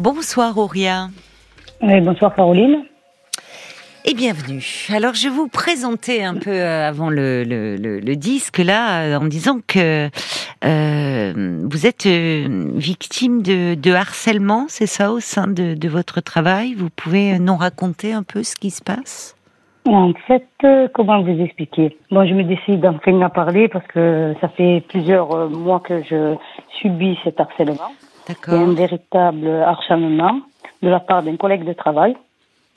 Bonsoir 0.00 0.58
Auria. 0.58 1.06
Oui, 1.80 2.00
bonsoir 2.00 2.34
Caroline. 2.34 2.82
Et 4.04 4.14
bienvenue. 4.14 4.88
Alors 4.92 5.14
je 5.14 5.28
vais 5.28 5.34
vous 5.34 5.46
présenter 5.46 6.24
un 6.24 6.34
peu 6.34 6.50
euh, 6.50 6.88
avant 6.88 7.10
le, 7.10 7.44
le, 7.44 7.76
le, 7.76 8.00
le 8.00 8.16
disque 8.16 8.58
là 8.58 9.02
euh, 9.04 9.18
en 9.18 9.26
disant 9.26 9.60
que 9.64 10.10
euh, 10.64 11.62
vous 11.70 11.86
êtes 11.86 12.06
victime 12.06 13.40
de, 13.42 13.76
de 13.76 13.92
harcèlement, 13.92 14.66
c'est 14.68 14.86
ça 14.86 15.12
au 15.12 15.20
sein 15.20 15.46
de, 15.46 15.74
de, 15.74 15.88
votre 15.88 16.20
travail? 16.20 16.74
Vous 16.74 16.90
pouvez 16.90 17.38
nous 17.38 17.56
raconter 17.56 18.12
un 18.12 18.24
peu 18.24 18.42
ce 18.42 18.56
qui 18.56 18.70
se 18.70 18.82
passe? 18.82 19.36
En 19.86 20.12
fait, 20.26 20.48
comment 20.92 21.22
vous 21.22 21.40
expliquer? 21.40 21.96
Moi, 22.10 22.26
je 22.26 22.34
me 22.34 22.42
décide 22.42 22.80
d'en 22.80 22.98
à 23.22 23.28
parler 23.28 23.68
parce 23.68 23.86
que 23.86 24.34
ça 24.40 24.48
fait 24.48 24.82
plusieurs 24.88 25.50
mois 25.50 25.78
que 25.80 26.02
je 26.02 26.34
subis 26.80 27.16
cet 27.22 27.38
harcèlement. 27.38 27.92
C'est 28.26 28.48
un 28.48 28.72
véritable 28.72 29.48
harcèlement 29.48 30.40
de 30.82 30.88
la 30.88 31.00
part 31.00 31.22
d'un 31.22 31.36
collègue 31.36 31.64
de 31.64 31.72
travail 31.72 32.16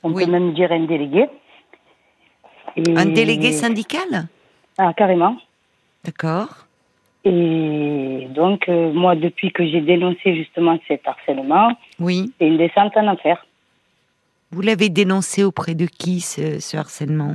on 0.02 0.12
peut 0.12 0.26
même 0.26 0.54
dire 0.54 0.70
un 0.72 0.84
délégué. 0.84 1.26
Un 2.76 3.06
délégué 3.06 3.52
syndical? 3.52 4.28
Ah, 4.76 4.92
carrément. 4.94 5.36
D'accord. 6.04 6.66
Et 7.24 8.28
donc, 8.30 8.68
euh, 8.68 8.92
moi, 8.92 9.16
depuis 9.16 9.50
que 9.50 9.66
j'ai 9.66 9.80
dénoncé 9.80 10.36
justement 10.36 10.78
cet 10.86 11.06
harcèlement, 11.06 11.72
oui. 11.98 12.32
c'est 12.38 12.46
une 12.46 12.58
descente 12.58 12.96
en 12.96 13.08
enfer. 13.08 13.44
Vous 14.52 14.62
l'avez 14.62 14.88
dénoncé 14.88 15.42
auprès 15.42 15.74
de 15.74 15.86
qui, 15.86 16.20
ce, 16.20 16.76
harcèlement? 16.76 17.34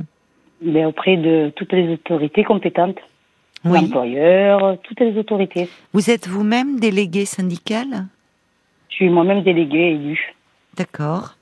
Ben, 0.62 0.86
Auprès 0.86 1.16
de 1.16 1.52
toutes 1.54 1.72
les 1.72 1.92
autorités 1.92 2.44
compétentes. 2.44 2.98
Oui. 3.64 3.80
L'employeur, 3.80 4.78
toutes 4.82 5.00
les 5.00 5.16
autorités. 5.18 5.68
Vous 5.92 6.10
êtes 6.10 6.28
vous-même 6.28 6.80
délégué 6.80 7.24
syndical? 7.24 8.06
Je 8.94 8.98
suis 8.98 9.08
moi-même 9.10 9.42
délégué 9.42 9.90
élu. 9.90 10.34
D'accord. 10.76 11.34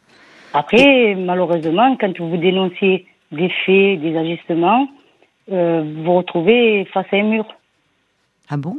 Après, 0.55 1.15
malheureusement, 1.15 1.99
quand 2.01 2.19
vous 2.19 2.39
dénoncez 2.39 3.05
des 3.31 3.51
faits, 3.67 4.01
des 4.01 4.17
ajustements, 4.17 4.89
euh, 5.51 5.83
vous 5.83 6.03
vous 6.03 6.17
retrouvez 6.17 6.87
face 6.95 7.05
à 7.13 7.17
un 7.17 7.25
mur. 7.25 7.45
Ah 8.49 8.57
bon? 8.57 8.79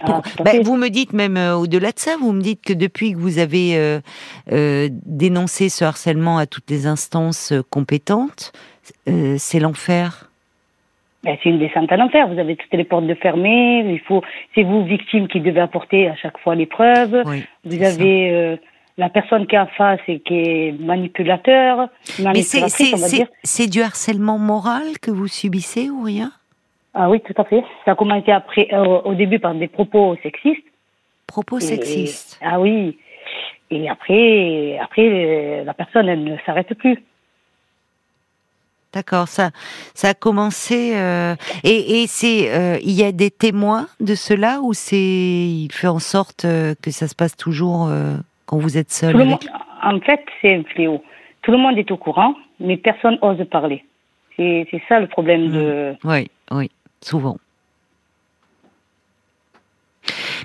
Ah, 0.00 0.22
ben, 0.44 0.62
vous 0.62 0.76
me 0.76 0.90
dites 0.90 1.12
même 1.12 1.36
euh, 1.36 1.56
au-delà 1.56 1.90
de 1.90 1.98
ça, 1.98 2.16
vous 2.20 2.30
me 2.30 2.40
dites 2.40 2.62
que 2.62 2.72
depuis 2.72 3.14
que 3.14 3.18
vous 3.18 3.40
avez 3.40 3.76
euh, 3.76 3.98
euh 4.52 4.88
dénoncé 4.92 5.68
ce 5.68 5.84
harcèlement 5.84 6.38
à 6.38 6.46
toutes 6.46 6.70
les 6.70 6.86
instances 6.86 7.52
compétentes, 7.68 8.52
c'est 9.06 9.58
l'enfer. 9.58 10.27
Ben, 11.24 11.36
c'est 11.42 11.48
une 11.48 11.58
descente 11.58 11.90
à 11.90 11.96
l'enfer. 11.96 12.28
Vous 12.28 12.38
avez 12.38 12.56
toutes 12.56 12.72
les 12.72 12.84
portes 12.84 13.06
de 13.06 13.14
fermées. 13.14 13.80
Il 13.80 14.00
faut, 14.00 14.22
c'est 14.54 14.62
vous 14.62 14.84
victime 14.84 15.26
qui 15.28 15.40
devez 15.40 15.60
apporter 15.60 16.08
à 16.08 16.14
chaque 16.16 16.38
fois 16.38 16.54
les 16.54 16.66
preuves. 16.66 17.22
Oui, 17.26 17.44
vous 17.64 17.82
avez 17.82 18.58
la 18.98 19.08
personne 19.08 19.46
qui 19.46 19.54
est 19.54 19.58
en 19.58 19.66
face 19.68 20.00
et 20.08 20.18
qui 20.18 20.34
est 20.34 20.80
manipulateur, 20.80 21.88
Mais 22.18 22.42
c'est 22.42 23.70
du 23.70 23.80
harcèlement 23.80 24.38
moral 24.38 24.98
que 25.00 25.12
vous 25.12 25.28
subissez 25.28 25.88
ou 25.88 26.02
rien? 26.02 26.32
Ah 26.94 27.08
oui, 27.08 27.20
tout 27.20 27.40
à 27.40 27.44
fait. 27.44 27.62
Ça 27.84 27.92
a 27.92 27.94
commencé 27.94 28.32
après, 28.32 28.68
euh, 28.72 29.00
au 29.04 29.14
début 29.14 29.38
par 29.38 29.54
des 29.54 29.68
propos 29.68 30.16
sexistes. 30.22 30.64
Propos 31.28 31.60
sexistes 31.60 32.40
Ah 32.42 32.58
oui. 32.58 32.98
Et 33.70 33.88
après, 33.88 34.78
après 34.82 35.06
euh, 35.06 35.64
la 35.64 35.74
personne, 35.74 36.08
elle 36.08 36.24
ne 36.24 36.36
s'arrête 36.44 36.74
plus. 36.74 36.98
D'accord, 38.92 39.28
ça, 39.28 39.50
ça 39.94 40.08
a 40.08 40.14
commencé. 40.14 40.92
Euh, 40.96 41.34
et, 41.62 42.02
et 42.02 42.06
c'est, 42.06 42.80
il 42.82 42.92
y 42.92 43.04
a 43.04 43.12
des 43.12 43.30
témoins 43.30 43.86
de 44.00 44.14
cela 44.14 44.60
ou 44.62 44.72
c'est, 44.72 44.96
il 44.96 45.68
fait 45.72 45.88
en 45.88 45.98
sorte 45.98 46.42
que 46.82 46.90
ça 46.90 47.06
se 47.06 47.14
passe 47.14 47.36
toujours 47.36 47.90
quand 48.46 48.58
vous 48.58 48.78
êtes 48.78 48.90
seul 48.90 49.14
En 49.82 50.00
fait, 50.00 50.24
c'est 50.40 50.54
un 50.54 50.62
fléau. 50.64 51.02
Tout 51.42 51.52
le 51.52 51.58
monde 51.58 51.78
est 51.78 51.90
au 51.90 51.96
courant, 51.96 52.34
mais 52.60 52.76
personne 52.76 53.18
n'ose 53.22 53.44
parler. 53.50 53.84
C'est 54.36 54.82
ça 54.88 55.00
le 55.00 55.06
problème 55.08 55.48
de. 55.50 55.92
Mmh. 55.92 56.08
Oui, 56.08 56.30
oui, 56.52 56.70
souvent. 57.00 57.38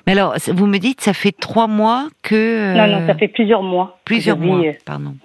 Mais 0.06 0.14
alors, 0.14 0.36
vous 0.48 0.66
me 0.66 0.80
dites, 0.80 1.02
ça 1.02 1.14
fait 1.14 1.31
trois 1.31 1.68
mois 1.68 2.08
que. 2.24 2.75
Non, 2.75 2.88
non, 2.88 3.08
ça 3.08 3.16
fait 3.16 3.28
plusieurs 3.28 3.62
mois. 3.62 4.00
Plusieurs 4.04 4.38
mois, 4.38 4.60
euh, 4.60 4.74
pardon. 4.86 5.16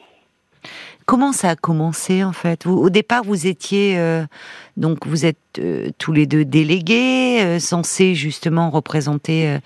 Comment 1.09 1.33
ça 1.33 1.49
a 1.49 1.57
commencé 1.57 2.23
en 2.23 2.33
fait? 2.33 2.67
Au 2.67 2.91
départ, 2.91 3.23
vous 3.25 3.47
étiez 3.47 3.99
euh, 3.99 4.25
donc 4.77 5.07
vous 5.07 5.25
êtes 5.25 5.39
euh, 5.59 5.87
tous 5.99 6.13
les 6.13 6.27
deux 6.27 6.45
délégués, 6.45 7.41
euh, 7.41 7.59
censés 7.59 8.15
justement 8.15 8.69
représenter, 8.69 9.57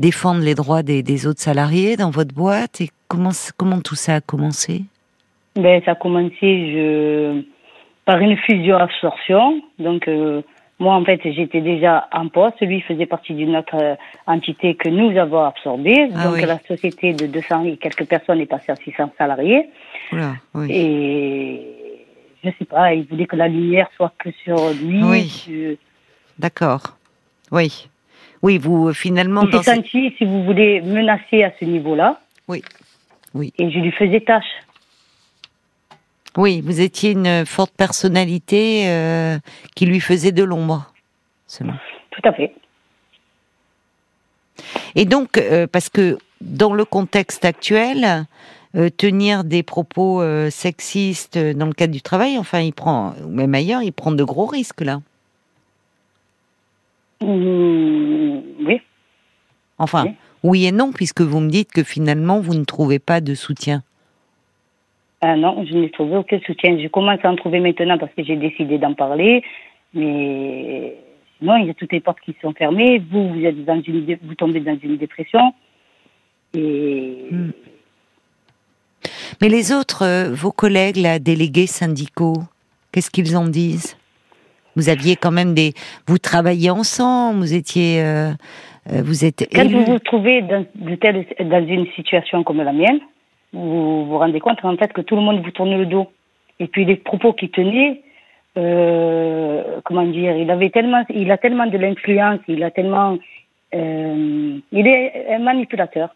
défendre 0.00 0.40
les 0.40 0.56
droits 0.56 0.82
des, 0.82 1.26
autres 1.28 1.38
salariés 1.38 1.96
dans 1.96 2.10
votre 2.10 2.34
boîte. 2.34 2.80
Et 2.80 2.88
comment 3.06 3.30
comment 3.56 3.80
tout 3.80 3.94
ça 3.94 4.16
a 4.16 4.20
commencé? 4.20 4.86
Ben 5.54 5.80
ça 5.84 5.92
a 5.92 5.94
commencé 5.94 6.32
je, 6.42 7.42
par 8.04 8.18
une 8.18 8.36
fusion 8.36 8.76
absorption. 8.76 9.62
Donc 9.78 10.10
moi, 10.80 10.94
en 10.94 11.04
fait, 11.04 11.20
j'étais 11.24 11.60
déjà 11.60 12.08
en 12.12 12.26
poste. 12.26 12.60
Lui 12.60 12.80
faisait 12.80 13.06
partie 13.06 13.34
d'une 13.34 13.56
autre 13.56 13.96
entité 14.26 14.74
que 14.74 14.88
nous 14.88 15.16
avons 15.16 15.44
absorbée. 15.44 16.08
Ah 16.16 16.24
donc, 16.24 16.40
la 16.40 16.58
société 16.66 17.12
de 17.12 17.26
200 17.26 17.64
et 17.66 17.76
quelques 17.76 18.06
personnes 18.08 18.40
est 18.40 18.46
passée 18.46 18.72
à 18.72 18.76
600 18.76 19.12
salariés. 19.16 19.68
Et 20.68 22.06
je 22.44 22.50
sais 22.58 22.64
pas, 22.64 22.94
il 22.94 23.04
voulait 23.06 23.26
que 23.26 23.36
la 23.36 23.48
lumière 23.48 23.88
soit 23.96 24.12
que 24.18 24.30
sur 24.44 24.70
lui. 24.70 25.02
Oui. 25.02 25.78
D'accord. 26.38 26.96
Oui. 27.50 27.88
Oui, 28.42 28.58
vous 28.58 28.92
finalement. 28.92 29.42
Il 29.42 29.52
s'est 29.52 29.74
senti, 29.74 30.14
si 30.16 30.24
vous 30.24 30.44
voulez, 30.44 30.80
menacé 30.80 31.42
à 31.42 31.52
ce 31.58 31.64
niveau-là. 31.64 32.20
Oui. 32.46 32.62
Oui. 33.34 33.52
Et 33.58 33.70
je 33.70 33.78
lui 33.78 33.90
faisais 33.92 34.20
tâche. 34.20 34.44
Oui, 36.36 36.60
vous 36.60 36.80
étiez 36.80 37.12
une 37.12 37.44
forte 37.44 37.72
personnalité 37.74 38.88
euh, 38.88 39.38
qui 39.74 39.86
lui 39.86 40.00
faisait 40.00 40.32
de 40.32 40.44
l'ombre. 40.44 40.92
Tout 41.58 42.22
à 42.22 42.32
fait. 42.32 42.54
Et 44.94 45.04
donc, 45.04 45.36
euh, 45.36 45.66
parce 45.66 45.88
que 45.88 46.18
dans 46.40 46.74
le 46.74 46.84
contexte 46.84 47.44
actuel, 47.44 48.26
euh, 48.78 48.90
tenir 48.90 49.44
des 49.44 49.62
propos 49.62 50.22
euh, 50.22 50.50
sexistes 50.50 51.36
dans 51.36 51.66
le 51.66 51.72
cadre 51.72 51.92
du 51.92 52.02
travail, 52.02 52.38
enfin, 52.38 52.60
il 52.60 52.72
prend, 52.72 53.14
même 53.28 53.54
ailleurs, 53.54 53.82
il 53.82 53.92
prend 53.92 54.12
de 54.12 54.22
gros 54.22 54.46
risques 54.46 54.82
là. 54.82 55.00
Mmh, 57.20 58.38
oui. 58.66 58.80
Enfin, 59.78 60.14
oui. 60.44 60.66
et 60.66 60.72
non, 60.72 60.92
puisque 60.92 61.22
vous 61.22 61.40
me 61.40 61.50
dites 61.50 61.72
que 61.72 61.82
finalement, 61.82 62.40
vous 62.40 62.54
ne 62.54 62.64
trouvez 62.64 63.00
pas 63.00 63.20
de 63.20 63.34
soutien. 63.34 63.82
Ah 65.20 65.34
non, 65.34 65.64
je 65.64 65.74
n'ai 65.74 65.90
trouvé 65.90 66.16
aucun 66.16 66.38
soutien. 66.40 66.78
Je 66.78 66.86
commence 66.86 67.18
à 67.24 67.30
en 67.30 67.36
trouver 67.36 67.58
maintenant 67.58 67.98
parce 67.98 68.12
que 68.14 68.22
j'ai 68.22 68.36
décidé 68.36 68.78
d'en 68.78 68.94
parler, 68.94 69.42
mais 69.92 70.96
sinon, 71.38 71.56
il 71.56 71.66
y 71.66 71.70
a 71.70 71.74
toutes 71.74 71.92
les 71.92 72.00
portes 72.00 72.20
qui 72.20 72.36
sont 72.40 72.52
fermées. 72.52 73.02
Vous, 73.10 73.28
vous 73.28 73.44
êtes 73.44 73.64
dans 73.64 73.80
une, 73.82 74.16
vous 74.22 74.34
tombez 74.36 74.60
dans 74.60 74.78
une 74.80 74.96
dépression. 74.96 75.52
Et 76.54 77.26
mmh. 77.30 77.50
Mais 79.40 79.48
les 79.48 79.72
autres, 79.72 80.04
euh, 80.04 80.34
vos 80.34 80.50
collègues, 80.50 80.96
là, 80.96 81.18
délégués 81.18 81.66
syndicaux, 81.66 82.38
qu'est-ce 82.92 83.10
qu'ils 83.10 83.36
en 83.36 83.46
disent? 83.46 83.96
Vous 84.74 84.88
aviez 84.88 85.16
quand 85.16 85.30
même 85.30 85.54
des, 85.54 85.74
vous 86.06 86.18
travailliez 86.18 86.70
ensemble, 86.70 87.38
vous 87.38 87.54
étiez, 87.54 88.02
euh, 88.02 88.30
euh, 88.92 89.02
vous 89.02 89.24
êtes. 89.24 89.48
Quand 89.54 89.68
vous 89.68 89.84
vous 89.84 89.98
trouvez 90.00 90.42
dans, 90.42 90.64
dans 90.74 91.66
une 91.66 91.86
situation 91.94 92.42
comme 92.42 92.62
la 92.62 92.72
mienne, 92.72 93.00
vous 93.52 94.06
vous 94.06 94.18
rendez 94.18 94.40
compte 94.40 94.64
en 94.64 94.76
fait 94.76 94.92
que 94.92 95.00
tout 95.00 95.16
le 95.16 95.22
monde 95.22 95.40
vous 95.44 95.50
tourne 95.52 95.76
le 95.76 95.86
dos. 95.86 96.08
Et 96.60 96.66
puis 96.66 96.84
les 96.84 96.96
propos 96.96 97.32
qu'il 97.32 97.50
tenait, 97.50 98.02
comment 98.54 100.04
dire, 100.04 100.36
il 100.36 100.50
avait 100.50 100.70
tellement, 100.70 101.04
il 101.10 101.30
a 101.30 101.38
tellement 101.38 101.66
de 101.66 101.78
l'influence, 101.78 102.40
il 102.48 102.62
a 102.64 102.70
tellement, 102.72 103.16
il 103.72 104.62
est 104.72 105.26
un 105.32 105.38
manipulateur 105.38 106.10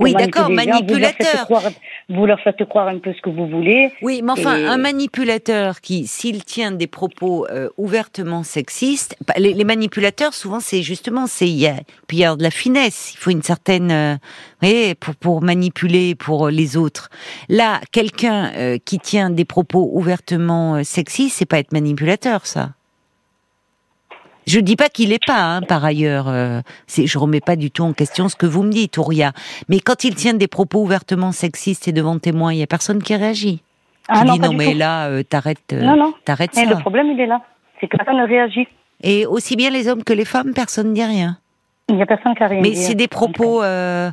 oui, 0.00 0.12
d'accord, 0.12 0.50
manipulateur. 0.50 1.46
Vous 2.08 2.26
leur, 2.26 2.40
faites 2.40 2.64
croire 2.68 2.88
un 2.88 2.98
peu 2.98 3.12
ce 3.12 3.20
que 3.20 3.30
vous 3.30 3.46
voulez. 3.46 3.90
Oui, 4.02 4.22
mais 4.22 4.32
enfin, 4.32 4.54
un 4.54 4.78
manipulateur 4.78 5.80
qui, 5.80 6.06
s'il 6.06 6.44
tient 6.44 6.72
des 6.72 6.86
propos 6.86 7.46
euh, 7.50 7.68
ouvertement 7.76 8.42
sexistes, 8.42 9.16
bah, 9.26 9.34
les, 9.36 9.64
manipulateurs, 9.64 10.34
souvent, 10.34 10.60
c'est 10.60 10.82
justement, 10.82 11.26
c'est 11.26 11.48
il 11.48 11.58
y 11.58 11.66
a, 11.66 11.74
puis 12.06 12.18
il 12.18 12.20
y 12.20 12.24
a 12.24 12.34
de 12.34 12.42
la 12.42 12.50
finesse. 12.50 13.12
Il 13.14 13.18
faut 13.18 13.30
une 13.30 13.42
certaine, 13.42 13.90
euh, 13.90 14.16
voyez, 14.60 14.94
pour 14.94 15.14
pour 15.16 15.42
manipuler 15.42 16.14
pour 16.14 16.48
les 16.48 16.76
autres. 16.76 17.10
Là, 17.48 17.80
quelqu'un 17.92 18.52
euh, 18.56 18.78
qui 18.82 18.98
tient 18.98 19.30
des 19.30 19.44
propos 19.44 19.90
ouvertement 19.92 20.82
sexistes, 20.84 21.36
c'est 21.38 21.46
pas 21.46 21.58
être 21.58 21.72
manipulateur, 21.72 22.46
ça. 22.46 22.70
Je 24.48 24.60
dis 24.60 24.76
pas 24.76 24.88
qu'il 24.88 25.12
est 25.12 25.24
pas, 25.24 25.56
hein, 25.56 25.60
par 25.60 25.84
ailleurs. 25.84 26.26
Euh, 26.28 26.60
je 26.88 27.18
remets 27.18 27.42
pas 27.42 27.54
du 27.54 27.70
tout 27.70 27.82
en 27.82 27.92
question 27.92 28.30
ce 28.30 28.36
que 28.36 28.46
vous 28.46 28.62
me 28.62 28.70
dites, 28.70 28.96
Ouria. 28.96 29.32
Mais 29.68 29.78
quand 29.78 30.04
il 30.04 30.14
tient 30.14 30.32
des 30.32 30.48
propos 30.48 30.80
ouvertement 30.80 31.32
sexistes 31.32 31.86
et 31.86 31.92
devant 31.92 32.18
témoins, 32.18 32.54
il 32.54 32.58
y 32.58 32.62
a 32.62 32.66
personne 32.66 33.02
qui 33.02 33.14
réagit. 33.14 33.60
Ah, 34.08 34.24
qui 34.24 34.32
dit 34.32 34.40
non, 34.40 34.54
mais 34.54 34.72
là, 34.72 35.08
euh, 35.08 35.22
t'arrêtes, 35.22 35.74
euh, 35.74 35.82
non, 35.82 35.96
non. 35.96 36.14
t'arrêtes 36.24 36.56
Le 36.56 36.80
problème, 36.80 37.08
il 37.08 37.20
est 37.20 37.26
là. 37.26 37.42
C'est 37.78 37.88
que 37.88 37.98
personne 37.98 38.16
ne 38.16 38.26
réagit. 38.26 38.66
Et 39.02 39.26
aussi 39.26 39.54
bien 39.54 39.68
les 39.68 39.86
hommes 39.86 40.02
que 40.02 40.14
les 40.14 40.24
femmes, 40.24 40.54
personne 40.54 40.88
ne 40.88 40.94
dit 40.94 41.04
rien. 41.04 41.36
Il 41.88 41.96
n'y 41.96 42.02
a 42.02 42.06
personne 42.06 42.34
qui 42.34 42.42
a 42.42 42.48
rien 42.48 42.60
Mais 42.60 42.74
c'est 42.74 42.94
des 42.94 43.08
propos, 43.08 43.62
euh, 43.62 44.10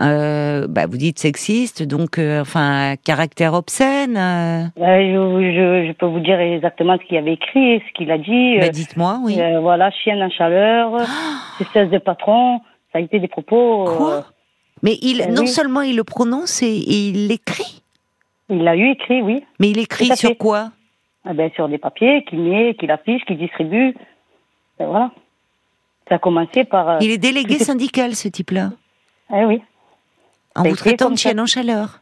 euh, 0.00 0.66
bah, 0.68 0.86
vous 0.86 0.96
dites 0.96 1.18
sexistes, 1.18 1.82
donc, 1.82 2.18
euh, 2.18 2.42
enfin, 2.42 2.94
caractère 3.04 3.54
obscène. 3.54 4.16
euh. 4.16 4.62
Ouais, 4.76 5.10
je, 5.12 5.18
je, 5.18 5.88
je 5.88 5.92
peux 5.92 6.06
vous 6.06 6.20
dire 6.20 6.38
exactement 6.38 6.96
ce 7.00 7.04
qu'il 7.06 7.16
avait 7.16 7.32
écrit, 7.32 7.80
ce 7.88 7.92
qu'il 7.94 8.10
a 8.12 8.18
dit. 8.18 8.58
Bah, 8.58 8.66
Euh, 8.66 8.68
dites-moi, 8.68 9.18
oui. 9.24 9.40
euh, 9.40 9.58
voilà, 9.60 9.90
chienne 9.90 10.22
en 10.22 10.30
chaleur, 10.30 10.92
c'est 11.58 11.66
cesse 11.72 11.90
de 11.90 11.98
patron. 11.98 12.60
Ça 12.92 12.98
a 12.98 13.00
été 13.00 13.18
des 13.18 13.28
propos. 13.28 13.88
euh, 13.88 13.96
Quoi? 13.96 14.24
Mais 14.84 14.96
il, 15.02 15.22
euh, 15.22 15.26
non 15.26 15.42
oui. 15.42 15.48
seulement 15.48 15.80
il 15.80 15.96
le 15.96 16.04
prononce 16.04 16.62
et, 16.62 16.66
et 16.68 17.08
il 17.08 17.26
l'écrit, 17.26 17.82
il 18.48 18.62
l'a 18.62 18.76
eu 18.76 18.90
écrit, 18.90 19.20
oui. 19.22 19.42
mais 19.58 19.70
il 19.70 19.78
écrit 19.80 20.06
sur 20.16 20.38
quoi? 20.38 20.70
Ah 21.26 21.34
ben, 21.34 21.50
sur 21.56 21.68
des 21.68 21.78
papiers 21.78 22.24
qu'il 22.28 22.38
met, 22.40 22.74
qu'il 22.78 22.90
affiche, 22.92 23.24
qu'il 23.24 23.38
distribue. 23.38 23.92
Ben, 24.78 24.86
voilà. 24.86 25.10
Ça 26.08 26.14
a 26.16 26.18
commencé 26.18 26.64
par. 26.64 26.88
euh, 26.88 26.98
Il 27.00 27.10
est 27.10 27.18
délégué 27.18 27.58
syndical, 27.58 28.14
ce 28.14 28.28
type-là, 28.28 28.70
Ah 29.30 29.46
oui. 29.46 29.62
en 30.54 30.62
vous 30.64 30.76
traitant 30.76 31.10
de 31.10 31.16
chienne 31.16 31.40
en 31.40 31.46
chaleur. 31.46 32.00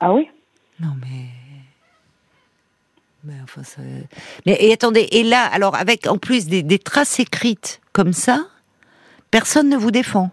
Ah 0.00 0.12
oui. 0.12 0.28
Non 0.80 0.90
mais. 1.00 1.24
Mais 3.24 3.34
enfin, 3.42 3.62
ça... 3.64 3.80
Mais 4.44 4.56
et 4.60 4.72
attendez, 4.72 5.08
et 5.10 5.24
là, 5.24 5.42
alors 5.52 5.74
avec 5.74 6.06
en 6.06 6.16
plus 6.16 6.46
des, 6.46 6.62
des 6.62 6.78
traces 6.78 7.18
écrites 7.18 7.80
comme 7.92 8.12
ça, 8.12 8.44
personne 9.32 9.68
ne 9.68 9.76
vous 9.76 9.90
défend. 9.90 10.30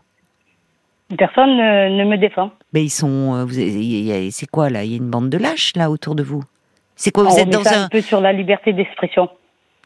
Personne 1.17 1.57
ne, 1.57 1.89
ne 1.97 2.03
me 2.05 2.17
défend. 2.17 2.51
Mais 2.73 2.83
ils 2.83 2.89
sont, 2.91 3.33
euh, 3.35 4.29
c'est 4.31 4.45
quoi 4.47 4.69
là 4.69 4.83
Il 4.83 4.91
y 4.91 4.93
a 4.93 4.97
une 4.97 5.09
bande 5.09 5.29
de 5.29 5.37
lâches 5.37 5.73
là 5.75 5.89
autour 5.89 6.13
de 6.15 6.21
vous? 6.23 6.43
C'est 6.95 7.11
quoi 7.11 7.23
Vous 7.23 7.31
On 7.31 7.37
êtes 7.37 7.49
dans 7.49 7.63
ça 7.63 7.79
un 7.81 7.83
un 7.85 7.89
peu 7.89 8.01
sur 8.01 8.21
la 8.21 8.31
liberté 8.33 8.73
d'expression. 8.73 9.27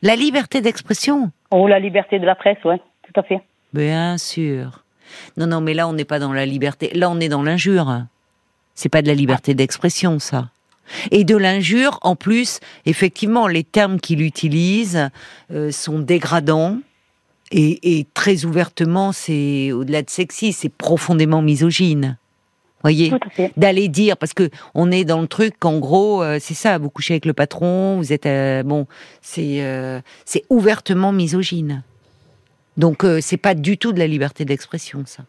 la 0.01 0.15
liberté 0.17 0.59
d'expression? 0.61 1.31
Ou 1.51 1.67
la 1.67 1.79
liberté 1.79 2.19
de 2.19 2.25
la 2.25 2.35
presse, 2.35 2.61
ouais, 2.65 2.81
à 3.17 3.23
fait. 3.23 3.41
Bien 3.73 4.17
sûr. 4.17 4.83
Non, 5.37 5.47
non, 5.47 5.61
mais 5.61 5.73
là 5.73 5.87
on 5.87 5.93
n'est 5.93 6.05
pas 6.05 6.19
dans 6.19 6.33
la 6.33 6.45
liberté. 6.45 6.91
Là 6.93 7.09
on 7.09 7.19
est 7.19 7.29
dans 7.29 7.43
l'injure. 7.43 8.05
C'est 8.75 8.89
pas 8.89 9.01
de 9.01 9.07
la 9.07 9.15
liberté 9.15 9.55
d'expression, 9.55 10.19
ça. 10.19 10.49
Et 11.11 11.23
de 11.23 11.35
l'injure, 11.35 11.99
en 12.01 12.15
plus, 12.15 12.59
effectivement, 12.85 13.47
les 13.47 13.63
termes 13.63 13.99
qu'il 13.99 14.21
utilise 14.21 15.09
euh, 15.51 15.71
sont 15.71 15.99
dégradants 15.99 16.77
et, 17.51 17.99
et 17.99 18.07
très 18.13 18.45
ouvertement, 18.45 19.11
c'est 19.11 19.71
au-delà 19.71 20.01
de 20.01 20.09
sexy, 20.09 20.53
c'est 20.53 20.69
profondément 20.69 21.41
misogyne. 21.41 22.17
Voyez 22.83 23.11
d'aller 23.57 23.87
dire 23.87 24.15
parce 24.17 24.33
que 24.33 24.49
on 24.75 24.91
est 24.91 25.03
dans 25.03 25.19
le 25.19 25.27
truc 25.27 25.55
qu'en 25.59 25.79
gros 25.79 26.21
euh, 26.21 26.37
c'est 26.39 26.53
ça 26.53 26.77
vous 26.77 26.91
couchez 26.91 27.15
avec 27.15 27.25
le 27.25 27.33
patron 27.33 27.97
vous 27.97 28.13
êtes 28.13 28.27
euh, 28.27 28.61
bon 28.61 28.85
c'est 29.21 29.63
c'est 30.25 30.43
ouvertement 30.49 31.11
misogyne 31.11 31.81
donc 32.77 33.03
euh, 33.03 33.19
c'est 33.21 33.37
pas 33.37 33.55
du 33.55 33.77
tout 33.77 33.91
de 33.91 33.99
la 33.99 34.07
liberté 34.07 34.45
d'expression 34.45 35.03
ça 35.05 35.23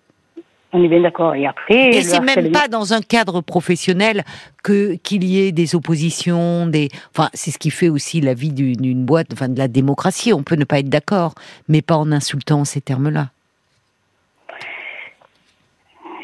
On 0.73 0.83
est 0.83 0.89
bien 0.89 1.01
d'accord. 1.01 1.35
Et 1.35 1.47
après, 1.47 1.97
et 1.97 2.03
c'est 2.03 2.21
même 2.21 2.53
pas 2.53 2.69
dans 2.69 2.93
un 2.93 3.01
cadre 3.01 3.41
professionnel 3.41 4.23
que 4.63 4.97
qu'il 4.97 5.25
y 5.25 5.41
ait 5.41 5.53
des 5.53 5.75
oppositions 5.75 6.67
des 6.67 6.89
enfin 7.11 7.31
c'est 7.33 7.51
ce 7.51 7.59
qui 7.59 7.71
fait 7.71 7.89
aussi 7.89 8.21
la 8.21 8.35
vie 8.35 8.53
d'une 8.53 9.05
boîte 9.05 9.29
enfin 9.33 9.49
de 9.49 9.59
la 9.59 9.69
démocratie 9.69 10.33
on 10.33 10.43
peut 10.43 10.57
ne 10.57 10.65
pas 10.65 10.79
être 10.79 10.91
d'accord 10.91 11.35
mais 11.69 11.83
pas 11.83 11.97
en 11.97 12.13
insultant 12.13 12.65
ces 12.65 12.81
termes 12.81 13.09
là 13.09 13.29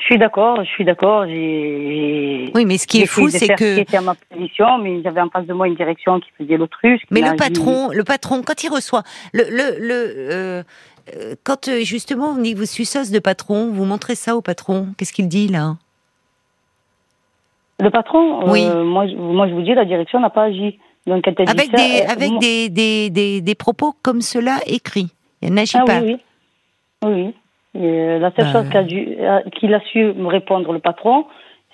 Je 0.05 0.09
suis 0.09 0.19
d'accord, 0.19 0.62
je 0.62 0.69
suis 0.69 0.85
d'accord. 0.85 1.25
Oui 1.26 2.65
mais 2.67 2.76
ce 2.76 2.87
qui 2.87 3.00
est 3.00 3.06
fou 3.06 3.31
c'est 3.31 3.49
que 3.49 3.65
ce 3.65 3.75
qui 3.76 3.81
était 3.81 3.97
à 3.97 4.03
ma 4.03 4.15
position, 4.15 4.76
mais 4.76 5.03
j'avais 5.03 5.23
en 5.23 5.31
face 5.31 5.47
de 5.47 5.55
moi 5.55 5.67
une 5.67 5.76
direction 5.76 6.21
qui 6.21 6.29
faisait 6.37 6.59
l'autruche. 6.59 7.00
Mais 7.11 7.23
m'a 7.23 7.31
le 7.31 7.37
patron, 7.37 7.88
le 7.91 8.05
patron, 8.05 8.43
quand 8.43 8.62
il 8.65 8.69
reçoit, 8.69 9.03
le, 9.32 9.44
le, 9.44 9.79
le 9.81 10.15
euh, 10.31 10.62
quand 11.44 11.68
euh, 11.68 11.80
justement 11.80 12.32
vous 12.32 12.40
dites 12.42 12.54
que 12.54 12.60
vous 12.60 12.66
sucez 12.66 13.10
de 13.12 13.18
patron, 13.18 13.70
vous 13.70 13.84
montrez 13.84 14.14
ça 14.14 14.36
au 14.36 14.40
patron, 14.42 14.88
qu'est-ce 14.96 15.12
qu'il 15.12 15.28
dit 15.28 15.48
là? 15.48 15.76
Le 17.80 17.90
patron, 17.90 18.50
Oui. 18.50 18.64
euh, 18.64 18.84
moi, 18.84 19.06
je- 19.08 19.14
moi, 19.16 19.48
je 19.48 19.54
vous 19.54 19.62
dis, 19.62 19.74
la 19.74 19.84
direction 19.84 20.20
n'a 20.20 20.30
pas 20.30 20.44
agi. 20.44 20.78
Donc, 21.06 21.26
elle 21.26 21.34
dit 21.34 21.42
Avec 21.46 21.70
ça, 21.70 21.76
des, 21.76 22.00
euh, 22.02 22.08
avec 22.12 22.38
des, 22.38 22.68
des, 22.68 23.10
des, 23.10 23.40
des 23.40 23.54
propos 23.54 23.94
comme 24.02 24.20
cela 24.22 24.58
écrits. 24.66 25.12
Il 25.42 25.52
n'agit 25.52 25.76
Ah 25.78 25.84
pas. 25.84 26.00
oui, 26.00 26.14
oui. 26.14 26.20
Oui, 27.04 27.12
oui. 27.74 27.80
Et, 27.82 27.84
euh, 27.84 28.18
la 28.20 28.30
seule 28.34 28.52
chose 28.52 28.68
qu'a 28.70 28.84
dû- 28.84 29.16
euh, 29.18 29.40
qu'il 29.58 29.74
a 29.74 29.80
su 29.80 29.98
me 30.14 30.28
répondre, 30.28 30.72
le 30.72 30.78
patron, 30.78 31.26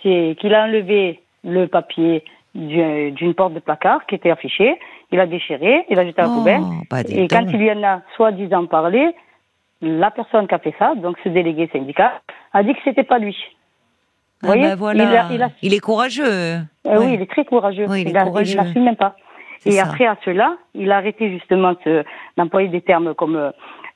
c'est 0.03 0.37
qu'il 0.41 0.55
a 0.55 0.65
enlevé 0.65 1.21
le 1.45 1.67
papier 1.67 2.25
du- 2.55 3.13
d'une 3.13 3.35
porte 3.35 3.53
de 3.55 3.61
placard 3.61 4.07
qui 4.07 4.15
était 4.15 4.31
affichée, 4.31 4.77
il 5.13 5.21
a 5.21 5.27
déchiré, 5.27 5.85
il 5.89 5.99
a 5.99 6.05
jeté 6.05 6.21
à 6.21 6.25
la 6.27 6.31
Oh, 6.31 6.35
poubelle. 6.39 6.61
bah, 6.91 7.01
Et 7.09 7.27
quand 7.29 7.45
il 7.53 7.63
y 7.63 7.73
en 7.73 7.83
a 7.83 8.01
soi-disant 8.17 8.67
parlé, 8.67 9.15
la 9.83 10.11
personne 10.11 10.47
qui 10.47 10.55
a 10.55 10.59
fait 10.59 10.75
ça, 10.79 10.95
donc 10.95 11.17
ce 11.25 11.29
délégué 11.29 11.69
syndical, 11.73 12.11
a 12.53 12.63
dit 12.63 12.73
que 12.75 12.81
c'était 12.85 13.03
pas 13.05 13.19
lui. 13.19 13.37
Ah 14.43 14.47
Vous 14.47 14.47
voyez 14.49 14.63
bah 14.69 14.75
voilà. 14.77 15.05
il, 15.05 15.17
a, 15.17 15.27
il, 15.33 15.43
a- 15.43 15.51
Il 15.63 15.75
est 15.75 15.81
courageux. 15.81 16.25
euh, 16.27 16.59
Ouais. 16.85 16.97
Oui, 16.99 17.15
il 17.15 17.23
est 17.23 17.31
très 17.31 17.45
courageux. 17.45 17.87
Oui, 17.89 18.03
il 18.03 18.09
est 18.09 18.17
a- 18.17 18.81
même 18.81 18.97
pas. 18.97 19.15
Et 19.67 19.73
ça. 19.73 19.85
après, 19.85 20.07
à 20.07 20.17
cela, 20.25 20.57
il 20.75 20.91
a 20.91 20.97
arrêté 20.97 21.29
justement 21.31 21.75
d'employer 22.39 22.69
des 22.69 22.81
termes 22.81 23.15
comme 23.15 23.37
euh, 23.37 23.51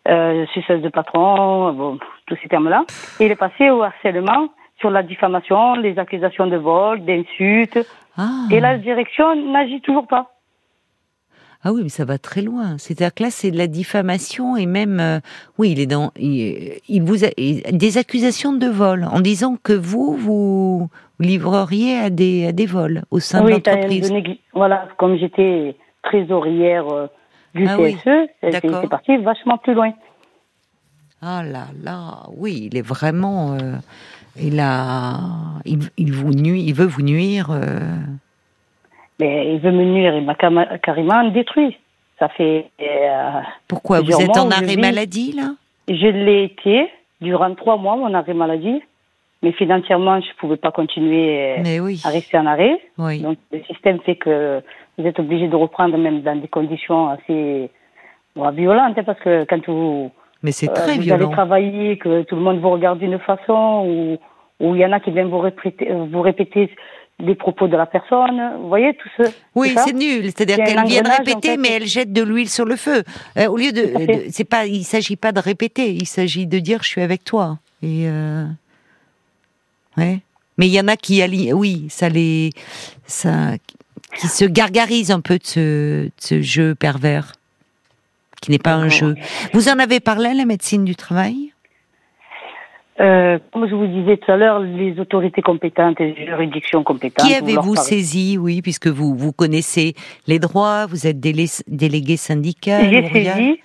euh, 0.09 0.45
suceuse 0.53 0.83
de 0.83 0.91
patron, 0.91 1.73
bon, 1.73 1.99
tous 2.27 2.37
ces 2.43 2.49
termes-là. 2.49 2.85
Et 3.21 3.25
il 3.27 3.33
est 3.33 3.37
passé 3.37 3.71
au 3.71 3.83
harcèlement 3.83 4.49
sur 4.81 4.91
la 4.91 5.03
diffamation, 5.03 5.75
les 5.77 5.99
accusations 5.99 6.47
de 6.47 6.57
vol, 6.59 7.03
d'insultes. 7.07 7.79
Ah. 8.19 8.45
Et 8.51 8.61
la 8.61 8.77
direction 8.77 9.35
n'agit 9.51 9.81
toujours 9.81 10.07
pas. 10.07 10.31
Ah 11.67 11.73
oui, 11.73 11.81
mais 11.83 11.89
ça 11.89 12.05
va 12.05 12.19
très 12.19 12.43
loin. 12.43 12.77
C'est-à-dire 12.77 13.15
que 13.15 13.23
là, 13.23 13.31
c'est 13.31 13.51
de 13.51 13.57
la 13.57 13.67
diffamation 13.67 14.55
et 14.55 14.67
même, 14.67 15.01
euh, 15.01 15.21
oui, 15.57 15.71
il 15.71 15.81
est 15.81 15.87
dans, 15.87 16.13
il, 16.17 16.75
il 16.89 17.03
vous 17.03 17.25
a, 17.25 17.29
des 17.39 17.99
accusations 17.99 18.53
de 18.53 18.67
vol 18.67 19.09
en 19.11 19.21
disant 19.21 19.57
que 19.63 19.73
vous, 19.73 20.15
vous 20.15 20.91
livreriez 21.19 21.97
à 21.97 22.11
des, 22.11 22.49
à 22.49 22.53
des 22.53 22.67
vols 22.67 23.05
au 23.11 23.19
sein 23.19 23.41
de 23.41 23.47
oui, 23.47 23.53
l'entreprise. 23.53 24.13
voilà, 24.53 24.89
comme 24.99 25.17
j'étais 25.17 25.75
trésorière 26.03 26.87
euh, 26.93 27.07
du 27.55 27.67
Ah 27.67 27.79
oui, 27.81 27.95
CSE, 27.95 28.29
c'est 28.43 28.51
d'accord. 28.51 28.81
c'est 28.83 28.91
parti 28.91 29.17
vachement 29.17 29.57
plus 29.57 29.73
loin. 29.73 29.95
Ah 31.23 31.43
là 31.43 31.69
là, 31.83 32.27
oui, 32.37 32.69
il 32.71 32.77
est 32.77 32.83
vraiment, 32.83 33.55
euh, 33.55 33.77
il 34.39 34.61
a, 34.61 35.15
il, 35.65 35.79
il 35.97 36.13
vous 36.13 36.35
nuit, 36.35 36.63
il 36.63 36.75
veut 36.75 36.85
vous 36.85 37.01
nuire. 37.01 37.59
Euh. 39.21 39.25
Mais 39.25 39.55
il 39.55 39.61
veut 39.61 39.73
me 39.73 39.85
nuire, 39.85 40.15
il 40.17 40.25
m'a 40.25 40.35
carrément 40.79 41.25
détruit. 41.31 41.77
Ça 42.19 42.29
fait. 42.29 42.67
euh, 42.81 43.41
Pourquoi 43.69 44.01
Vous 44.01 44.21
êtes 44.21 44.37
en 44.37 44.51
arrêt 44.51 44.77
maladie 44.77 45.33
là? 45.33 45.51
Je 45.89 46.07
l'ai 46.07 46.45
été 46.45 46.89
durant 47.21 47.55
trois 47.55 47.77
mois, 47.77 47.97
mon 47.97 48.13
arrêt 48.15 48.35
maladie. 48.35 48.81
Mais 49.43 49.53
financièrement, 49.53 50.21
je 50.23 50.29
ne 50.29 50.35
pouvais 50.39 50.57
pas 50.57 50.71
continuer 50.71 51.59
euh, 51.59 51.63
Mais 51.63 51.79
oui, 51.79 52.01
à 52.05 52.09
rester 52.09 52.39
en 52.39 52.47
arrêt. 52.47 52.81
oui. 52.97 53.21
Donc, 53.21 53.37
le 53.53 53.63
système 53.65 54.01
fait 54.01 54.17
que 54.17 54.63
vous 54.97 55.07
êtes 55.07 55.19
obligé 55.19 55.49
de 55.49 55.57
reprendre 55.57 55.99
même 55.99 56.23
dans 56.23 56.37
des 56.41 56.49
conditions 56.49 57.09
assez 57.11 57.69
bon, 58.35 58.49
violentes. 58.53 58.97
hein, 58.97 59.03
parce 59.05 59.21
que 59.21 59.45
quand 59.45 59.63
vous, 59.69 60.11
Mais 60.43 60.51
c'est 60.53 60.71
euh, 60.71 60.73
très 60.73 60.95
vous 60.95 61.01
allez 61.01 61.03
violent. 61.03 61.31
travailler, 61.31 61.99
que 61.99 62.23
tout 62.23 62.37
le 62.37 62.41
monde 62.43 62.61
vous 62.61 62.71
regarde 62.71 63.01
d'une 63.01 63.19
façon, 63.19 64.17
ou 64.61 64.75
il 64.75 64.81
y 64.81 64.87
en 64.87 64.93
a 64.93 65.01
qui 65.01 65.11
viennent 65.11 65.29
vous 65.29 65.41
répéter, 65.41 65.91
vous 65.93 66.23
répéter 66.23 66.71
les 67.21 67.35
propos 67.35 67.69
de 67.69 67.77
la 67.77 67.87
personne. 67.87 68.59
Vous 68.61 68.69
voyez, 68.69 68.95
tout 68.95 69.09
ce. 69.17 69.31
Oui, 69.55 69.75
c'est 69.85 69.93
nul. 69.93 70.25
C'est-à-dire 70.25 70.57
Il 70.59 70.59
y 70.59 70.63
a 70.63 70.81
un 70.81 70.83
qu'elle 70.83 70.87
vient 70.87 71.03
de 71.03 71.07
engrenage, 71.09 71.29
répéter, 71.29 71.49
en 71.49 71.53
fait. 71.53 71.57
mais 71.59 71.69
elle 71.71 71.87
jette 71.87 72.13
de 72.13 72.23
l'huile 72.23 72.51
sur 72.51 72.65
le 72.65 72.77
feu. 72.77 73.03
Euh, 73.39 73.47
au 73.47 73.57
lieu 73.57 73.73
de, 73.73 74.25
c'est 74.31 74.45
pas, 74.45 74.67
il 74.67 74.85
s'agit 74.85 75.17
pas 75.17 75.33
de 75.33 75.41
répéter. 75.41 75.93
Il 75.93 76.07
s'agit 76.07 76.47
de 76.47 76.59
dire 76.59 76.83
je 76.83 76.89
suis 76.89 77.03
avec 77.03 77.25
toi. 77.25 77.59
Et 77.83 78.09
euh, 78.09 78.45
ouais. 79.97 80.21
Mais 80.59 80.67
il 80.67 80.73
y 80.73 80.81
en 80.81 80.89
a 80.89 80.97
qui 80.97 81.21
allient, 81.21 81.53
oui, 81.53 81.87
ça 81.89 82.09
les, 82.09 82.51
ça, 83.07 83.57
qui 84.17 84.29
se 84.29 84.45
gargarisent 84.45 85.11
un 85.11 85.21
peu 85.21 85.39
de 85.39 85.45
ce, 85.45 86.05
de 86.05 86.13
ce 86.19 86.43
jeu 86.43 86.75
pervers, 86.77 87.33
qui 88.41 88.53
n'est 88.53 88.59
pas 88.59 88.75
un 88.75 88.89
jeu. 88.89 89.17
Vous 89.53 89.69
en 89.69 89.79
avez 89.81 89.99
parlé 89.99 90.29
à 90.29 90.35
la 90.35 90.45
médecine 90.45 90.85
du 90.85 90.95
travail? 90.95 91.54
Euh, 93.01 93.39
comme 93.53 93.69
je 93.69 93.75
vous 93.75 93.87
disais 93.89 94.17
tout 94.19 94.31
à 94.31 94.37
l'heure, 94.37 94.61
les 94.61 94.99
autorités 95.01 95.43
compétentes 95.43 96.01
et 96.01 96.15
les 96.17 96.27
juridictions 96.27 96.85
compétentes. 96.85 97.27
Qui 97.27 97.35
avez-vous 97.35 97.75
saisi 97.75 98.39
Oui, 98.39 98.63
puisque 98.63 98.87
vous 98.87 99.17
vous 99.17 99.33
connaissez 99.33 99.95
les 100.29 100.39
droits, 100.39 100.87
vous 100.87 101.07
êtes 101.07 101.19
délé- 101.19 101.63
délégué 101.67 102.17
syndical. 102.17 102.89
J'ai 102.91 103.09
saisi 103.09 103.61